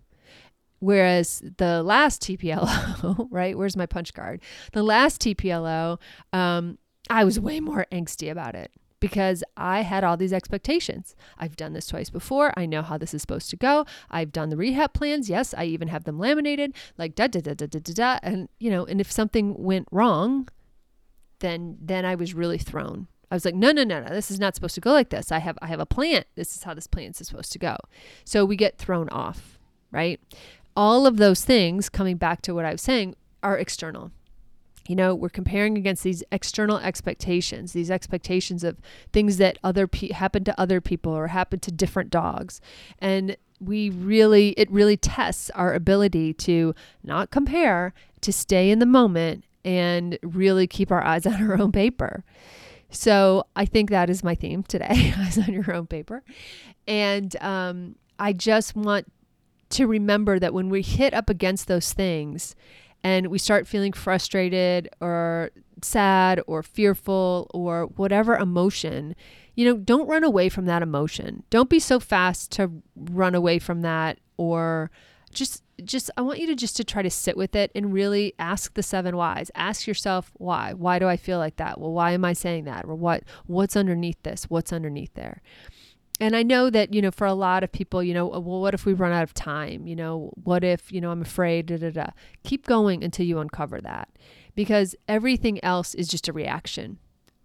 Whereas 0.79 1.41
the 1.57 1.81
last 1.83 2.21
TPLO, 2.23 3.27
right? 3.31 3.57
Where's 3.57 3.77
my 3.77 3.85
punch 3.85 4.13
card? 4.13 4.41
The 4.73 4.83
last 4.83 5.21
TPLO, 5.21 5.99
um, 6.33 6.77
I 7.09 7.23
was 7.23 7.39
way 7.39 7.59
more 7.59 7.85
angsty 7.91 8.29
about 8.29 8.55
it 8.55 8.71
because 8.99 9.43
I 9.55 9.81
had 9.81 10.03
all 10.03 10.17
these 10.17 10.33
expectations. 10.33 11.15
I've 11.37 11.55
done 11.55 11.73
this 11.73 11.87
twice 11.87 12.09
before. 12.09 12.51
I 12.57 12.65
know 12.65 12.81
how 12.81 12.97
this 12.97 13.13
is 13.13 13.21
supposed 13.21 13.49
to 13.51 13.55
go. 13.55 13.85
I've 14.09 14.31
done 14.31 14.49
the 14.49 14.57
rehab 14.57 14.93
plans. 14.93 15.29
Yes, 15.29 15.53
I 15.55 15.65
even 15.65 15.87
have 15.87 16.03
them 16.03 16.19
laminated, 16.19 16.73
like 16.97 17.15
da 17.15 17.27
da 17.27 17.41
da 17.41 17.53
da 17.53 17.67
da 17.67 17.79
da 17.79 17.93
da. 17.93 18.19
And 18.23 18.49
you 18.59 18.71
know, 18.71 18.85
and 18.85 18.99
if 18.99 19.11
something 19.11 19.55
went 19.55 19.87
wrong, 19.91 20.47
then 21.39 21.77
then 21.79 22.05
I 22.05 22.15
was 22.15 22.33
really 22.33 22.57
thrown. 22.57 23.07
I 23.29 23.35
was 23.35 23.45
like, 23.45 23.55
no, 23.55 23.71
no, 23.71 23.83
no, 23.83 24.01
no, 24.01 24.09
this 24.09 24.31
is 24.31 24.39
not 24.39 24.55
supposed 24.55 24.75
to 24.75 24.81
go 24.81 24.93
like 24.93 25.09
this. 25.09 25.31
I 25.31 25.39
have 25.39 25.57
I 25.61 25.67
have 25.67 25.79
a 25.79 25.85
plan. 25.85 26.23
This 26.35 26.55
is 26.55 26.63
how 26.63 26.73
this 26.73 26.87
plan 26.87 27.11
is 27.11 27.27
supposed 27.27 27.51
to 27.53 27.59
go. 27.59 27.75
So 28.23 28.45
we 28.45 28.55
get 28.55 28.77
thrown 28.77 29.09
off, 29.09 29.59
right? 29.91 30.19
All 30.75 31.05
of 31.05 31.17
those 31.17 31.43
things, 31.43 31.89
coming 31.89 32.17
back 32.17 32.41
to 32.43 32.53
what 32.53 32.65
I 32.65 32.71
was 32.71 32.81
saying, 32.81 33.15
are 33.43 33.57
external. 33.57 34.11
You 34.87 34.95
know, 34.95 35.13
we're 35.13 35.29
comparing 35.29 35.77
against 35.77 36.03
these 36.03 36.23
external 36.31 36.77
expectations, 36.77 37.73
these 37.73 37.91
expectations 37.91 38.63
of 38.63 38.77
things 39.11 39.35
that 39.37 39.57
other 39.61 39.85
pe- 39.85 40.13
happen 40.13 40.45
to 40.45 40.59
other 40.59 40.79
people 40.79 41.11
or 41.11 41.27
happen 41.27 41.59
to 41.59 41.71
different 41.71 42.09
dogs. 42.09 42.61
And 42.99 43.35
we 43.59 43.89
really, 43.89 44.49
it 44.51 44.71
really 44.71 44.95
tests 44.95 45.49
our 45.49 45.73
ability 45.73 46.33
to 46.35 46.73
not 47.03 47.31
compare, 47.31 47.93
to 48.21 48.31
stay 48.31 48.69
in 48.69 48.79
the 48.79 48.85
moment 48.85 49.43
and 49.65 50.17
really 50.21 50.67
keep 50.67 50.91
our 50.91 51.03
eyes 51.03 51.25
on 51.25 51.45
our 51.45 51.59
own 51.59 51.73
paper. 51.73 52.23
So 52.89 53.45
I 53.55 53.65
think 53.65 53.89
that 53.89 54.09
is 54.09 54.23
my 54.23 54.35
theme 54.35 54.63
today 54.63 55.13
eyes 55.17 55.37
on 55.37 55.53
your 55.53 55.73
own 55.73 55.87
paper. 55.87 56.23
And 56.87 57.35
um, 57.41 57.95
I 58.17 58.33
just 58.33 58.75
want 58.75 59.11
to 59.69 59.87
remember 59.87 60.39
that 60.39 60.53
when 60.53 60.69
we 60.69 60.81
hit 60.81 61.13
up 61.13 61.29
against 61.29 61.67
those 61.67 61.91
things 61.93 62.55
and 63.03 63.27
we 63.27 63.37
start 63.37 63.67
feeling 63.67 63.93
frustrated 63.93 64.89
or 65.01 65.51
sad 65.81 66.41
or 66.47 66.63
fearful 66.63 67.49
or 67.53 67.85
whatever 67.95 68.35
emotion, 68.37 69.15
you 69.55 69.65
know, 69.65 69.77
don't 69.77 70.07
run 70.07 70.23
away 70.23 70.49
from 70.49 70.65
that 70.65 70.81
emotion. 70.81 71.43
Don't 71.49 71.69
be 71.69 71.79
so 71.79 71.99
fast 71.99 72.51
to 72.53 72.71
run 72.95 73.35
away 73.35 73.59
from 73.59 73.81
that 73.81 74.19
or 74.37 74.89
just 75.33 75.63
just 75.83 76.09
I 76.17 76.21
want 76.21 76.39
you 76.39 76.47
to 76.47 76.55
just 76.55 76.75
to 76.77 76.83
try 76.83 77.01
to 77.01 77.09
sit 77.09 77.37
with 77.37 77.55
it 77.55 77.71
and 77.75 77.93
really 77.93 78.33
ask 78.39 78.73
the 78.73 78.83
seven 78.83 79.15
whys. 79.15 79.51
Ask 79.55 79.87
yourself 79.87 80.31
why. 80.35 80.73
Why 80.73 80.99
do 80.99 81.07
I 81.07 81.17
feel 81.17 81.37
like 81.37 81.57
that? 81.57 81.79
Well, 81.79 81.91
why 81.91 82.11
am 82.11 82.25
I 82.25 82.33
saying 82.33 82.65
that? 82.65 82.85
Or 82.85 82.95
what 82.95 83.23
what's 83.45 83.75
underneath 83.75 84.21
this? 84.23 84.45
What's 84.45 84.73
underneath 84.73 85.13
there? 85.13 85.41
And 86.19 86.35
I 86.35 86.41
know 86.41 86.71
that, 86.71 86.95
you 86.95 87.01
know, 87.01 87.11
for 87.11 87.27
a 87.27 87.33
lot 87.33 87.63
of 87.63 87.71
people, 87.71 88.01
you 88.01 88.13
know, 88.13 88.33
uh, 88.33 88.39
well, 88.39 88.59
what 88.59 88.73
if 88.73 88.87
we 88.87 88.93
run 88.93 89.11
out 89.11 89.21
of 89.21 89.35
time? 89.35 89.85
You 89.85 89.95
know, 89.95 90.31
what 90.43 90.63
if, 90.63 90.91
you 90.91 90.99
know, 90.99 91.11
I'm 91.11 91.21
afraid, 91.21 91.67
da 91.67 91.77
da 91.77 91.91
da. 91.91 92.07
Keep 92.43 92.65
going 92.65 93.03
until 93.03 93.27
you 93.27 93.37
uncover 93.37 93.79
that 93.81 94.09
because 94.55 94.95
everything 95.07 95.63
else 95.63 95.93
is 95.93 96.07
just 96.07 96.27
a 96.27 96.33
reaction 96.33 96.97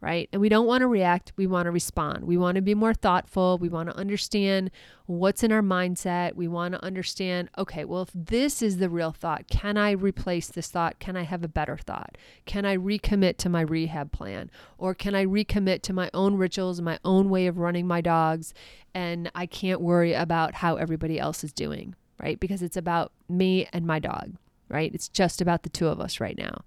right? 0.03 0.29
And 0.33 0.43
we 0.43 0.49
don't 0.49 0.67
want 0.67 0.81
to 0.81 0.89
react, 0.89 1.33
we 1.37 1.47
want 1.47 1.67
to 1.67 1.71
respond. 1.71 2.25
We 2.25 2.37
want 2.37 2.57
to 2.57 2.61
be 2.61 2.75
more 2.75 2.93
thoughtful. 2.93 3.57
We 3.57 3.69
want 3.69 3.89
to 3.89 3.97
understand 3.97 4.73
what's 5.07 5.45
in 5.45 5.53
our 5.53 5.63
mindset. 5.63 6.35
We 6.35 6.49
want 6.49 6.75
to 6.75 6.85
understand, 6.85 7.51
okay, 7.57 7.85
well, 7.85 8.03
if 8.03 8.11
this 8.13 8.63
is 8.63 8.79
the 8.79 8.91
real 8.91 9.13
thought, 9.13 9.47
can 9.47 9.77
I 9.77 9.93
replace 9.93 10.49
this 10.49 10.69
thought? 10.69 10.99
Can 10.99 11.17
I 11.17 11.23
have 11.23 11.45
a 11.45 11.49
better 11.49 11.77
thought? 11.77 12.19
Can 12.47 12.67
I 12.67 12.77
recommit 12.77 13.37
to 13.39 13.49
my 13.49 13.61
rehab 13.61 14.11
plan? 14.11 14.51
Or 14.77 14.93
can 14.93 15.15
I 15.15 15.25
recommit 15.25 15.83
to 15.83 15.93
my 15.93 16.11
own 16.13 16.35
rituals, 16.35 16.81
my 16.81 16.99
own 17.05 17.31
way 17.31 17.47
of 17.47 17.59
running 17.59 17.87
my 17.87 18.01
dogs? 18.01 18.53
And 18.95 19.31
I 19.37 19.47
can't 19.47 19.81
worry 19.81 20.15
about 20.15 20.55
how 20.55 20.77
everybody 20.77 21.21
else 21.21 21.45
is 21.45 21.53
doing, 21.53 21.95
right? 22.21 22.41
Because 22.41 22.61
it's 22.61 22.77
about 22.77 23.13
me 23.29 23.69
and 23.73 23.87
my 23.87 24.01
dog, 24.01 24.35
right? 24.69 24.93
It's 24.93 25.09
just 25.09 25.41
about 25.41 25.63
the 25.63 25.69
two 25.69 25.87
of 25.87 26.01
us 26.01 26.19
right 26.19 26.37
now. 26.37 26.65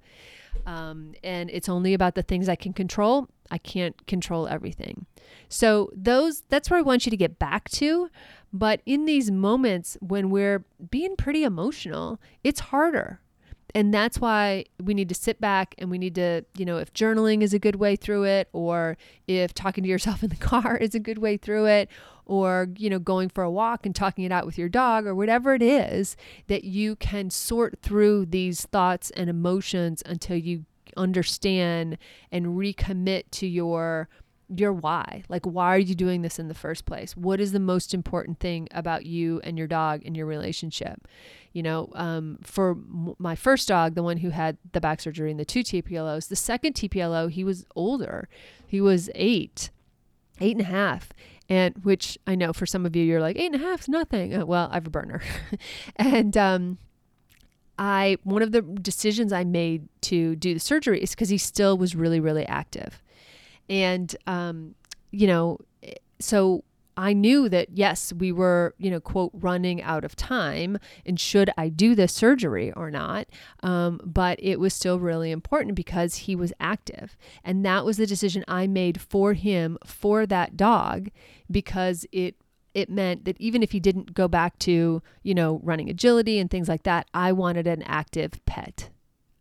Um, 0.66 1.14
and 1.24 1.50
it's 1.52 1.70
only 1.70 1.94
about 1.94 2.16
the 2.16 2.24
things 2.24 2.50
I 2.50 2.56
can 2.56 2.74
control. 2.74 3.28
I 3.52 3.58
can't 3.58 4.06
control 4.08 4.48
everything. 4.48 5.06
So 5.50 5.92
those 5.96 6.44
that's 6.50 6.70
where 6.70 6.80
I 6.80 6.82
want 6.82 7.06
you 7.06 7.10
to 7.10 7.18
get 7.18 7.38
back 7.40 7.70
to. 7.72 8.10
But 8.52 8.82
in 8.86 9.06
these 9.06 9.30
moments 9.30 9.98
when 10.02 10.30
we're 10.30 10.66
being 10.90 11.16
pretty 11.16 11.44
emotional, 11.44 12.20
it's 12.44 12.60
harder. 12.60 13.20
And 13.76 13.94
that's 13.94 14.20
why 14.22 14.66
we 14.82 14.94
need 14.94 15.10
to 15.10 15.16
sit 15.16 15.42
back 15.42 15.76
and 15.78 15.92
we 15.92 15.98
need 15.98 16.16
to, 16.16 16.46
you 16.58 16.64
know, 16.64 16.78
if 16.78 16.94
journaling 16.94 17.42
is 17.42 17.54
a 17.54 17.60
good 17.60 17.76
way 17.76 17.98
through 17.98 18.24
it, 18.24 18.48
or 18.54 18.98
if 19.28 19.54
talking 19.54 19.84
to 19.84 19.90
yourself 19.90 20.24
in 20.24 20.30
the 20.30 20.36
car 20.38 20.78
is 20.78 20.96
a 20.96 21.00
good 21.00 21.18
way 21.18 21.36
through 21.36 21.66
it, 21.66 21.90
or, 22.26 22.70
you 22.78 22.90
know, 22.90 23.00
going 23.00 23.30
for 23.30 23.44
a 23.44 23.52
walk 23.52 23.86
and 23.86 23.96
talking 23.96 24.26
it 24.26 24.32
out 24.32 24.46
with 24.46 24.58
your 24.58 24.70
dog, 24.70 25.06
or 25.06 25.16
whatever 25.16 25.54
it 25.54 25.62
is, 25.62 26.16
that 26.48 26.64
you 26.64 26.96
can 26.96 27.30
sort 27.30 27.80
through 27.82 28.26
these 28.26 28.66
thoughts 28.66 29.12
and 29.12 29.30
emotions 29.30 30.02
until 30.06 30.38
you 30.38 30.66
understand 30.98 31.98
and 32.32 32.48
recommit 32.58 33.24
to 33.32 33.48
your 33.48 34.08
your 34.48 34.72
why. 34.72 35.24
Like, 35.28 35.44
why 35.46 35.76
are 35.76 35.80
you 35.80 35.96
doing 35.96 36.22
this 36.22 36.38
in 36.38 36.48
the 36.48 36.54
first 36.54 36.86
place? 36.86 37.18
What 37.18 37.40
is 37.40 37.52
the 37.52 37.60
most 37.60 37.94
important 37.94 38.40
thing 38.40 38.68
about 38.72 39.06
you 39.06 39.42
and 39.44 39.58
your 39.58 39.68
dog 39.68 40.04
in 40.04 40.14
your 40.14 40.28
relationship? 40.28 41.08
You 41.54 41.64
know, 41.64 41.90
um, 41.96 42.38
for 42.44 42.72
m- 42.72 43.16
my 43.18 43.36
first 43.36 43.68
dog, 43.68 43.96
the 43.96 44.04
one 44.04 44.18
who 44.18 44.30
had 44.30 44.58
the 44.72 44.82
back 44.82 45.02
surgery 45.02 45.32
and 45.32 45.40
the 45.40 45.46
two 45.46 45.62
TPLOs, 45.62 46.28
the 46.28 46.36
second 46.36 46.74
TPLO, 46.74 47.32
he 47.32 47.44
was 47.44 47.66
older. 47.76 48.30
He 48.68 48.80
was 48.80 49.10
eight, 49.16 49.72
eight 50.40 50.58
and 50.58 50.62
a 50.62 50.70
half. 50.70 51.10
And 51.48 51.76
which 51.84 52.18
I 52.26 52.36
know 52.36 52.54
for 52.54 52.66
some 52.66 52.86
of 52.86 52.96
you, 52.96 53.04
you're 53.04 53.22
like, 53.22 53.38
eight 53.38 53.54
and 53.54 53.56
a 53.56 53.66
half 53.66 53.82
is 53.82 53.90
nothing. 53.90 54.34
Uh, 54.34 54.46
well, 54.46 54.68
I 54.72 54.76
have 54.76 54.88
a 54.88 54.90
Berner. 54.90 55.22
and, 55.96 56.36
um, 56.36 56.78
I 57.78 58.18
one 58.24 58.42
of 58.42 58.52
the 58.52 58.62
decisions 58.62 59.34
I 59.34 59.44
made 59.44 59.88
to 60.04 60.36
do 60.36 60.54
the 60.54 60.60
surgery 60.60 61.02
is 61.02 61.12
because 61.12 61.30
he 61.30 61.38
still 61.38 61.78
was 61.78 61.96
really 61.96 62.20
really 62.20 62.46
active, 62.46 63.02
and 63.70 64.16
um, 64.28 64.76
you 65.12 65.28
know, 65.28 65.60
so 66.20 66.64
I 66.98 67.14
knew 67.14 67.50
that 67.50 67.70
yes, 67.78 68.14
we 68.14 68.32
were, 68.32 68.74
you 68.78 68.90
know, 68.90 69.00
quote, 69.00 69.32
running 69.34 69.82
out 69.82 70.04
of 70.04 70.16
time 70.16 70.78
and 71.06 71.20
should 71.20 71.50
I 71.58 71.70
do 71.70 71.96
the 71.96 72.08
surgery 72.08 72.72
or 72.74 72.90
not? 72.90 73.28
Um, 73.64 74.00
but 74.04 74.40
it 74.42 74.60
was 74.60 74.74
still 74.74 75.00
really 75.00 75.32
important 75.32 75.76
because 75.76 76.16
he 76.16 76.36
was 76.36 76.54
active. 76.60 77.18
And 77.44 77.66
that 77.66 77.86
was 77.86 77.98
the 77.98 78.06
decision 78.06 78.44
I 78.48 78.68
made 78.68 79.02
for 79.02 79.34
him, 79.34 79.78
for 79.86 80.26
that 80.26 80.58
dog, 80.58 81.10
because 81.50 82.06
it 82.12 82.36
it 82.74 82.90
meant 82.90 83.24
that 83.24 83.40
even 83.40 83.64
if 83.64 83.72
he 83.72 83.80
didn't 83.80 84.14
go 84.14 84.28
back 84.28 84.60
to, 84.60 85.02
you 85.24 85.34
know, 85.34 85.62
running 85.64 85.90
agility 85.90 86.40
and 86.40 86.52
things 86.52 86.68
like 86.68 86.84
that, 86.84 87.08
I 87.14 87.32
wanted 87.32 87.68
an 87.68 87.82
active 87.84 88.34
pet. 88.46 88.90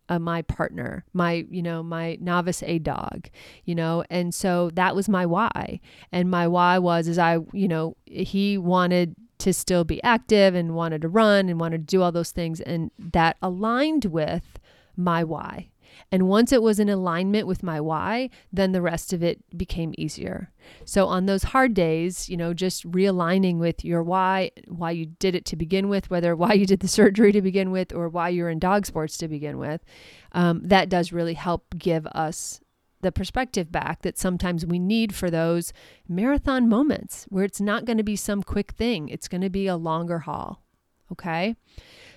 Uh, 0.07 0.19
my 0.19 0.43
partner, 0.43 1.03
my, 1.13 1.45
you 1.49 1.63
know, 1.63 1.81
my 1.81 2.15
novice 2.21 2.61
A 2.63 2.77
dog, 2.77 3.27
you 3.63 3.73
know, 3.73 4.03
and 4.11 4.33
so 4.33 4.69
that 4.73 4.95
was 4.95 5.09
my 5.09 5.25
why. 5.25 5.79
And 6.11 6.29
my 6.29 6.47
why 6.47 6.77
was, 6.77 7.07
is 7.07 7.17
I, 7.17 7.39
you 7.53 7.67
know, 7.67 7.97
he 8.05 8.57
wanted 8.57 9.15
to 9.39 9.51
still 9.53 9.83
be 9.83 10.01
active 10.03 10.55
and 10.55 10.75
wanted 10.75 11.01
to 11.01 11.07
run 11.07 11.49
and 11.49 11.59
wanted 11.59 11.87
to 11.87 11.95
do 11.95 12.01
all 12.01 12.11
those 12.11 12.31
things. 12.31 12.61
And 12.61 12.91
that 12.99 13.37
aligned 13.41 14.05
with 14.05 14.59
my 14.95 15.23
why. 15.23 15.69
And 16.11 16.27
once 16.27 16.51
it 16.51 16.61
was 16.61 16.79
in 16.79 16.89
alignment 16.89 17.47
with 17.47 17.63
my 17.63 17.79
why, 17.79 18.29
then 18.51 18.71
the 18.71 18.81
rest 18.81 19.13
of 19.13 19.23
it 19.23 19.43
became 19.57 19.93
easier. 19.97 20.51
So 20.85 21.07
on 21.07 21.25
those 21.25 21.43
hard 21.43 21.73
days, 21.73 22.29
you 22.29 22.37
know, 22.37 22.53
just 22.53 22.89
realigning 22.89 23.57
with 23.57 23.83
your 23.83 24.03
why, 24.03 24.51
why 24.67 24.91
you 24.91 25.05
did 25.05 25.35
it 25.35 25.45
to 25.45 25.55
begin 25.55 25.89
with, 25.89 26.09
whether 26.09 26.35
why 26.35 26.53
you 26.53 26.65
did 26.65 26.79
the 26.79 26.87
surgery 26.87 27.31
to 27.31 27.41
begin 27.41 27.71
with 27.71 27.93
or 27.93 28.09
why 28.09 28.29
you're 28.29 28.49
in 28.49 28.59
dog 28.59 28.85
sports 28.85 29.17
to 29.17 29.27
begin 29.27 29.57
with, 29.57 29.83
um, 30.31 30.61
that 30.63 30.89
does 30.89 31.11
really 31.11 31.33
help 31.33 31.75
give 31.77 32.05
us 32.07 32.59
the 33.01 33.11
perspective 33.11 33.71
back 33.71 34.01
that 34.01 34.17
sometimes 34.17 34.65
we 34.65 34.79
need 34.79 35.13
for 35.13 35.29
those 35.29 35.71
marathon 36.07 36.67
moments 36.67 37.25
where 37.29 37.43
it's 37.43 37.61
not 37.61 37.85
going 37.85 37.97
to 37.97 38.03
be 38.03 38.15
some 38.15 38.41
quick 38.41 38.71
thing, 38.71 39.09
it's 39.09 39.27
going 39.27 39.41
to 39.41 39.49
be 39.49 39.67
a 39.67 39.75
longer 39.75 40.19
haul. 40.19 40.63
Okay. 41.11 41.55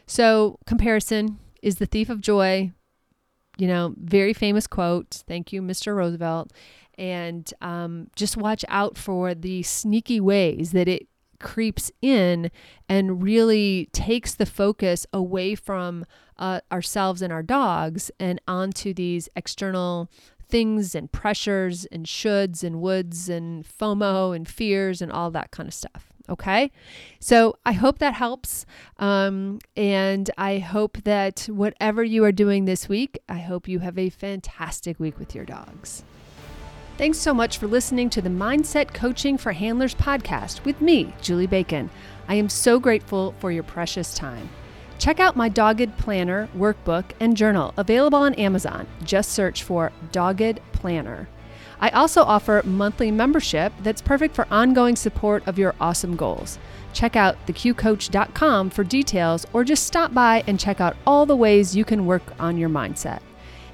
So, 0.07 0.59
comparison 0.67 1.39
is 1.61 1.77
the 1.77 1.87
thief 1.87 2.09
of 2.09 2.23
joy 2.23 2.73
you 3.59 3.67
know, 3.67 3.95
very 3.99 4.33
famous 4.33 4.67
quote. 4.67 5.23
Thank 5.27 5.53
you, 5.53 5.61
Mr. 5.61 5.95
Roosevelt. 5.95 6.53
And 6.97 7.53
um, 7.61 8.09
just 8.17 8.37
watch 8.37 8.65
out 8.69 8.97
for 8.97 9.35
the 9.35 9.63
sneaky 9.63 10.21
ways 10.21 10.73
that 10.73 10.89
it 10.89 11.07
creeps 11.39 11.93
in 12.03 12.51
and 12.89 13.23
really 13.23 13.89
takes 13.93 14.35
the 14.35 14.47
focus 14.47 15.07
away 15.13 15.55
from 15.55 16.05
uh, 16.37 16.61
ourselves 16.73 17.23
and 17.23 17.33
our 17.33 17.43
dogs 17.43 18.11
and 18.19 18.41
onto 18.49 18.93
these 18.95 19.29
external 19.37 20.11
things 20.49 20.95
and 20.95 21.13
pressures 21.13 21.85
and 21.87 22.07
shoulds 22.07 22.65
and 22.65 22.77
woulds 22.77 23.29
and 23.29 23.65
FOMO 23.67 24.35
and 24.35 24.49
fears 24.49 25.03
and 25.03 25.13
all 25.13 25.31
that 25.31 25.51
kind 25.51 25.69
of 25.69 25.75
stuff. 25.75 26.08
Okay. 26.29 26.71
So 27.21 27.57
I 27.65 27.73
hope 27.73 27.99
that 27.99 28.15
helps. 28.15 28.67
Um, 28.99 29.59
and 29.77 30.31
I 30.37 30.59
hope 30.59 30.99
that 31.05 31.49
whatever 31.51 32.05
you 32.05 32.25
are 32.25 32.33
doing 32.33 32.65
this 32.65 32.89
week, 32.89 33.19
I 33.29 33.39
hope 33.39 33.69
you 33.69 33.79
have 33.81 33.99
a 33.99 34.11
fantastic 34.11 35.01
week 35.01 35.19
with 35.19 35.35
your 35.35 35.45
dogs. 35.45 36.05
Thanks 36.99 37.19
so 37.19 37.33
much 37.33 37.59
for 37.59 37.69
listening 37.69 38.11
to 38.11 38.21
the 38.21 38.29
Mindset 38.29 38.93
Coaching 38.93 39.39
for 39.39 39.53
Handlers 39.53 39.95
podcast 39.95 40.65
with 40.65 40.81
me, 40.81 41.15
Julie 41.23 41.47
Bacon. 41.47 41.91
I 42.27 42.35
am 42.35 42.49
so 42.49 42.81
grateful 42.81 43.35
for 43.39 43.53
your 43.53 43.63
precious 43.63 44.15
time. 44.15 44.49
Check 44.99 45.21
out 45.21 45.37
my 45.37 45.49
Dogged 45.49 45.97
Planner 45.97 46.49
workbook 46.57 47.05
and 47.21 47.37
journal 47.37 47.73
available 47.77 48.19
on 48.19 48.35
Amazon. 48.35 48.89
Just 49.05 49.31
search 49.31 49.63
for 49.63 49.93
Dogged 50.11 50.61
Planner. 50.73 51.29
I 51.81 51.91
also 51.91 52.23
offer 52.23 52.63
monthly 52.65 53.11
membership 53.11 53.73
that's 53.81 54.03
perfect 54.03 54.35
for 54.35 54.47
ongoing 54.51 54.97
support 54.97 55.47
of 55.47 55.59
your 55.59 55.75
awesome 55.81 56.17
goals. 56.17 56.59
Check 56.93 57.15
out 57.15 57.37
theqcoach.com 57.47 58.71
for 58.71 58.85
details 58.85 59.47
or 59.53 59.63
just 59.63 59.87
stop 59.87 60.13
by 60.13 60.43
and 60.47 60.59
check 60.59 60.81
out 60.81 60.97
all 61.07 61.27
the 61.27 61.37
ways 61.37 61.77
you 61.77 61.85
can 61.85 62.07
work 62.07 62.23
on 62.41 62.59
your 62.59 62.69
mindset. 62.69 63.21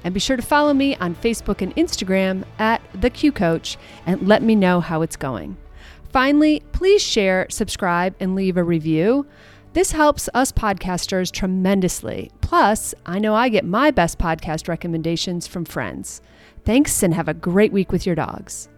And 0.03 0.13
be 0.13 0.19
sure 0.19 0.37
to 0.37 0.43
follow 0.43 0.73
me 0.73 0.95
on 0.97 1.15
Facebook 1.15 1.61
and 1.61 1.75
Instagram 1.75 2.43
at 2.59 2.81
The 2.93 3.09
Q 3.09 3.31
Coach 3.31 3.77
and 4.05 4.27
let 4.27 4.43
me 4.43 4.53
know 4.55 4.79
how 4.79 5.01
it's 5.01 5.15
going. 5.15 5.57
Finally, 6.11 6.61
please 6.71 7.01
share, 7.01 7.47
subscribe, 7.49 8.15
and 8.19 8.35
leave 8.35 8.55
a 8.55 8.63
review. 8.63 9.25
This 9.73 9.91
helps 9.91 10.29
us 10.33 10.51
podcasters 10.51 11.31
tremendously. 11.31 12.31
Plus, 12.39 12.93
I 13.05 13.19
know 13.19 13.33
I 13.35 13.49
get 13.49 13.65
my 13.65 13.91
best 13.91 14.19
podcast 14.19 14.69
recommendations 14.69 15.47
from 15.47 15.65
friends. 15.65 16.21
Thanks 16.65 17.03
and 17.03 17.13
have 17.13 17.27
a 17.27 17.33
great 17.35 17.71
week 17.71 17.91
with 17.91 18.07
your 18.07 18.15
dogs. 18.15 18.69